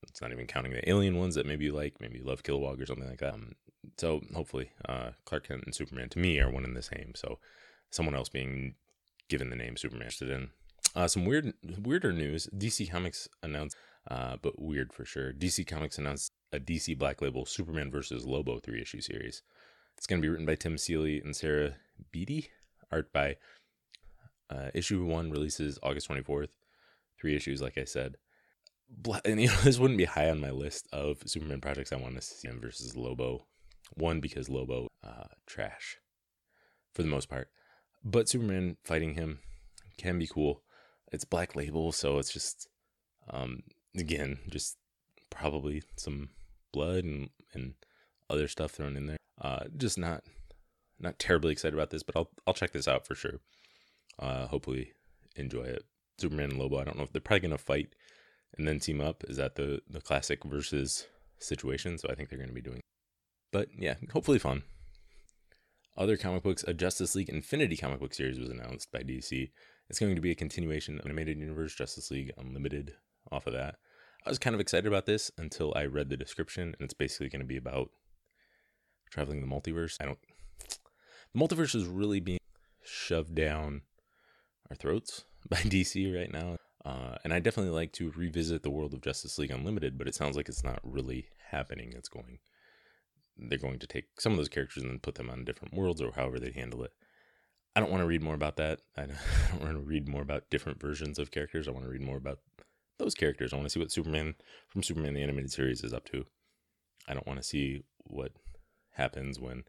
it's 0.07 0.22
not 0.22 0.31
even 0.31 0.48
counting 0.48 0.74
the 0.74 0.88
alien 0.89 1.17
ones 1.17 1.36
that 1.36 1.45
maybe 1.45 1.65
you 1.65 1.74
like, 1.74 2.00
maybe 2.00 2.17
you 2.17 2.24
love 2.24 2.43
Kilowog 2.43 2.81
or 2.81 2.86
something 2.86 3.10
like 3.10 3.19
that. 3.19 3.33
Um, 3.33 3.53
so 3.98 4.22
hopefully, 4.33 4.72
uh, 4.88 5.12
Clark 5.25 5.48
Kent 5.48 5.63
and 5.65 5.75
Superman 5.75 6.10
to 6.10 6.19
me 6.19 6.39
are 6.39 6.50
one 6.50 6.63
and 6.63 6.75
the 6.75 6.81
same. 6.81 7.13
So 7.15 7.39
someone 7.89 8.15
else 8.15 8.29
being 8.29 8.75
given 9.29 9.50
the 9.50 9.55
name 9.55 9.77
Superman 9.77 10.10
in. 10.22 10.50
Uh, 10.95 11.07
some 11.07 11.25
weird, 11.25 11.53
weirder 11.81 12.12
news. 12.12 12.48
DC 12.55 12.91
Comics 12.91 13.27
announced, 13.41 13.75
uh, 14.10 14.38
but 14.41 14.62
weird 14.62 14.93
for 14.93 15.05
sure. 15.05 15.33
DC 15.33 15.65
Comics 15.65 15.98
announced 15.98 16.32
a 16.53 16.60
DC 16.60 16.98
Black 16.98 17.22
Label 17.22 17.45
Superman 17.45 17.91
versus 17.91 18.25
Lobo 18.25 18.60
three 18.60 18.81
issue 18.81 19.01
series. 19.01 19.41
It's 19.98 20.07
going 20.07 20.22
to 20.22 20.25
be 20.25 20.29
written 20.29 20.45
by 20.45 20.55
Tim 20.55 20.77
Seeley 20.77 21.19
and 21.19 21.36
Sarah 21.36 21.75
Beattie, 22.12 22.50
Art 22.91 23.12
by 23.12 23.38
uh, 24.50 24.69
issue 24.74 25.03
one 25.03 25.31
releases 25.31 25.79
August 25.83 26.07
twenty 26.07 26.24
fourth. 26.24 26.51
Three 27.19 27.36
issues, 27.36 27.62
like 27.62 27.77
I 27.77 27.86
said. 27.86 28.18
and 29.25 29.42
you 29.42 29.48
know, 29.48 29.55
this 29.63 29.79
wouldn't 29.79 29.98
be 29.98 30.05
high 30.05 30.29
on 30.29 30.39
my 30.39 30.51
list 30.51 30.87
of 30.94 31.18
Superman 31.25 31.61
projects 31.61 31.92
I 31.92 31.98
want 31.98 32.16
to 32.16 32.22
see 32.22 32.48
him 32.48 32.59
versus 32.61 32.96
Lobo 32.96 33.46
one, 33.96 34.20
because 34.20 34.50
Lobo, 34.50 34.87
uh, 35.03 35.27
trash 35.46 35.98
for 36.94 37.03
the 37.03 37.09
most 37.09 37.29
part. 37.29 37.50
But 38.03 38.29
Superman 38.29 38.77
fighting 38.83 39.16
him 39.16 39.39
can 39.98 40.20
be 40.20 40.27
cool. 40.27 40.63
It's 41.11 41.25
black 41.25 41.55
label, 41.55 41.92
so 41.92 42.18
it's 42.18 42.33
just, 42.33 42.68
um, 43.29 43.61
again, 43.96 44.39
just 44.50 44.77
probably 45.29 45.83
some 45.96 46.29
blood 46.74 47.05
and, 47.05 47.29
and 47.53 47.75
other 48.29 48.50
stuff 48.50 48.72
thrown 48.72 48.98
in 48.98 49.05
there. 49.05 49.18
Uh, 49.42 49.66
just 49.77 49.98
not, 49.98 50.24
not 51.00 51.20
terribly 51.20 51.53
excited 51.53 51.74
about 51.74 51.90
this, 51.90 52.03
but 52.03 52.18
I'll, 52.18 52.29
I'll 52.46 52.53
check 52.53 52.72
this 52.74 52.88
out 52.88 53.07
for 53.07 53.16
sure. 53.16 53.40
Uh, 54.20 54.48
hopefully 54.48 54.92
enjoy 55.38 55.64
it. 55.64 55.86
Superman 56.20 56.51
and 56.51 56.59
Lobo, 56.59 56.79
I 56.79 56.83
don't 56.83 56.98
know 56.98 57.03
if 57.03 57.14
they're 57.14 57.22
probably 57.22 57.50
to 57.50 57.57
fight 57.57 57.96
and 58.57 58.68
then 58.68 58.79
team 58.79 59.00
up. 59.00 59.24
Is 59.27 59.38
that 59.38 59.55
the, 59.55 59.81
the 59.90 60.01
classic 60.01 60.44
versus 60.44 61.07
situation? 61.40 61.98
So 61.98 62.09
I 62.09 62.16
think 62.16 62.29
they're 62.29 62.38
to 62.46 62.53
be 62.53 62.62
doing 62.62 62.81
but 63.53 63.70
yeah, 63.77 63.96
hopefully 64.12 64.40
fun. 64.40 64.64
Other 65.96 66.18
comic 66.18 66.42
books, 66.44 66.66
a 66.68 66.74
Justice 66.74 67.16
League 67.16 67.29
Infinity 67.29 67.77
comic 67.77 68.00
book 68.00 68.16
series 68.16 68.40
was 68.40 68.50
announced 68.50 68.92
by 68.92 69.00
DC. 69.00 69.51
It's 69.90 70.00
going 70.00 70.16
to 70.16 70.22
be 70.22 70.31
a 70.31 70.36
continuation 70.36 70.98
of 70.98 71.05
Animated 71.05 71.38
Universe 71.38 71.75
Justice 71.75 72.09
League 72.09 72.31
Unlimited 72.36 72.96
off 73.31 73.46
of 73.46 73.53
that. 73.53 73.75
I 74.25 74.29
was 74.29 74.40
kind 74.40 74.53
of 74.53 74.62
excited 74.62 74.88
about 74.88 75.05
this 75.05 75.31
until 75.38 75.74
I 75.75 75.86
read 75.86 76.09
the 76.09 76.18
description, 76.18 76.75
and 76.79 76.86
it's 76.86 76.94
basically 76.94 77.29
going 77.29 77.42
to 77.42 77.46
be 77.46 77.57
about 77.57 77.90
traveling 79.12 79.42
the 79.42 79.48
multiverse. 79.48 79.98
I 80.00 80.05
don't. 80.05 80.20
The 81.33 81.40
multiverse 81.40 81.75
is 81.75 81.86
really 81.86 82.20
being 82.20 82.40
shoved 82.83 83.36
down 83.36 83.81
our 84.70 84.75
throats 84.75 85.25
by 85.50 85.57
DC 85.57 86.16
right 86.16 86.31
now. 86.31 86.57
Uh, 86.86 87.16
and 87.24 87.33
I 87.33 87.40
definitely 87.40 87.72
like 87.72 87.94
to 87.94 88.12
revisit 88.12 88.64
the 88.64 88.70
world 88.70 88.94
of 88.94 89.01
Justice 89.01 89.38
League 89.38 89.51
Unlimited, 89.51 89.98
but 89.98 90.07
it 90.07 90.16
sounds 90.16 90.36
like 90.36 90.50
it's 90.50 90.64
not 90.64 90.79
really 90.83 91.27
happening. 91.51 91.94
It's 91.96 92.09
going 92.09 92.40
they're 93.38 93.57
going 93.57 93.79
to 93.79 93.88
take 93.88 94.05
some 94.20 94.33
of 94.33 94.38
those 94.38 94.50
characters 94.50 94.83
and 94.83 94.92
then 94.92 95.00
put 95.00 95.16
them 95.16 95.29
on 95.29 95.44
different 95.44 95.74
worlds 95.74 96.01
or 96.01 96.12
however 96.12 96.40
they 96.40 96.51
handle 96.51 96.83
it. 96.83 96.92
I 97.75 97.79
don't 97.79 97.90
want 97.90 98.01
to 98.01 98.07
read 98.07 98.22
more 98.22 98.36
about 98.36 98.57
that. 98.57 98.81
I 98.98 99.05
don't 99.05 99.62
want 99.62 99.74
to 99.74 99.79
read 99.79 100.07
more 100.07 100.22
about 100.22 100.50
different 100.50 100.79
versions 100.79 101.18
of 101.18 101.31
characters. 101.31 101.68
I 101.68 101.72
want 101.72 101.86
to 101.86 101.92
read 101.92 102.01
more 102.01 102.18
about 102.18 102.40
those 103.00 103.16
characters. 103.16 103.53
I 103.53 103.58
want 103.58 103.68
to 103.68 103.70
see 103.70 103.79
what 103.79 103.92
Superman 103.92 104.36
from 104.68 104.84
Superman 104.84 105.14
the 105.14 105.24
animated 105.24 105.51
series 105.51 105.84
is 105.84 105.94
up 105.94 106.06
to. 106.06 106.25
I 107.08 107.14
don't 107.14 107.27
want 107.27 107.40
to 107.40 107.48
see 107.48 107.84
what 108.06 108.32
happens 108.92 109.40
when 109.40 109.64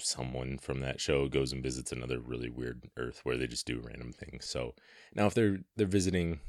someone 0.00 0.58
from 0.58 0.80
that 0.80 1.00
show 1.00 1.28
goes 1.28 1.52
and 1.52 1.62
visits 1.62 1.92
another 1.92 2.20
really 2.20 2.48
weird 2.48 2.88
Earth 2.96 3.20
where 3.24 3.36
they 3.36 3.46
just 3.46 3.66
do 3.66 3.82
random 3.82 4.12
things. 4.12 4.46
So 4.46 4.74
now, 5.14 5.26
if 5.26 5.34
they're 5.34 5.58
they're 5.76 5.86
visiting, 5.86 6.40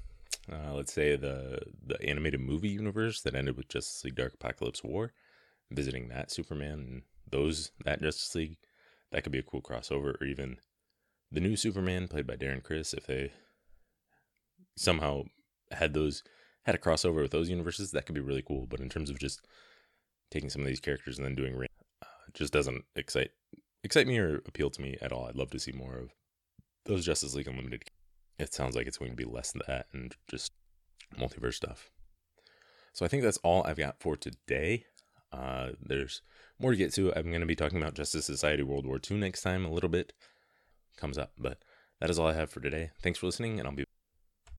uh, 0.51 0.73
let's 0.73 0.93
say 0.93 1.15
the 1.15 1.59
the 1.85 2.01
animated 2.03 2.41
movie 2.41 2.69
universe 2.69 3.21
that 3.21 3.35
ended 3.35 3.57
with 3.57 3.69
Justice 3.69 4.03
League 4.03 4.15
Dark 4.15 4.33
Apocalypse 4.35 4.83
War, 4.83 5.13
visiting 5.71 6.09
that 6.09 6.31
Superman 6.31 6.79
and 6.79 7.01
those 7.29 7.71
that 7.85 8.01
Justice 8.01 8.33
League, 8.35 8.57
that 9.11 9.23
could 9.23 9.31
be 9.31 9.39
a 9.39 9.43
cool 9.43 9.61
crossover, 9.61 10.19
or 10.19 10.25
even 10.25 10.57
the 11.31 11.41
new 11.41 11.55
Superman 11.55 12.07
played 12.07 12.27
by 12.27 12.35
Darren 12.35 12.63
Criss, 12.63 12.93
if 12.93 13.05
they 13.05 13.31
somehow 14.75 15.23
had 15.71 15.93
those 15.93 16.23
had 16.65 16.75
a 16.75 16.79
crossover 16.79 17.21
with 17.21 17.31
those 17.31 17.49
universes, 17.49 17.91
that 17.91 18.05
could 18.05 18.15
be 18.15 18.21
really 18.21 18.43
cool. 18.45 18.67
But 18.67 18.79
in 18.79 18.89
terms 18.89 19.09
of 19.09 19.19
just 19.19 19.45
taking 20.31 20.49
some 20.49 20.61
of 20.61 20.67
these 20.67 20.79
characters 20.79 21.17
and 21.17 21.25
then 21.25 21.35
doing 21.35 21.55
uh, 21.55 22.05
just 22.33 22.53
doesn't 22.53 22.83
excite 22.95 23.31
excite 23.83 24.07
me 24.07 24.17
or 24.17 24.37
appeal 24.45 24.69
to 24.69 24.81
me 24.81 24.97
at 25.01 25.11
all. 25.11 25.25
I'd 25.25 25.35
love 25.35 25.51
to 25.51 25.59
see 25.59 25.71
more 25.71 25.95
of 25.97 26.11
those 26.85 27.05
Justice 27.05 27.33
League 27.33 27.47
Unlimited. 27.47 27.83
It 28.37 28.53
sounds 28.53 28.75
like 28.75 28.87
it's 28.87 28.97
going 28.97 29.11
to 29.11 29.17
be 29.17 29.25
less 29.25 29.51
than 29.51 29.61
that 29.67 29.87
and 29.93 30.15
just 30.29 30.51
multiverse 31.17 31.55
stuff. 31.55 31.89
So 32.93 33.05
I 33.05 33.07
think 33.07 33.23
that's 33.23 33.37
all 33.37 33.63
I've 33.63 33.77
got 33.77 33.99
for 33.99 34.15
today. 34.15 34.85
Uh, 35.31 35.69
there's 35.81 36.21
more 36.59 36.71
to 36.71 36.77
get 36.77 36.93
to. 36.93 37.13
I'm 37.15 37.29
going 37.29 37.41
to 37.41 37.45
be 37.45 37.55
talking 37.55 37.77
about 37.77 37.93
Justice 37.93 38.25
Society 38.25 38.63
World 38.63 38.85
War 38.85 38.99
II 39.09 39.17
next 39.17 39.41
time, 39.41 39.65
a 39.65 39.71
little 39.71 39.89
bit 39.89 40.13
comes 40.97 41.17
up, 41.17 41.31
but 41.37 41.59
that 42.01 42.09
is 42.09 42.19
all 42.19 42.27
I 42.27 42.33
have 42.33 42.49
for 42.49 42.59
today. 42.59 42.91
Thanks 43.01 43.19
for 43.19 43.27
listening, 43.27 43.59
and 43.59 43.67
I'll 43.67 43.75
be 43.75 43.85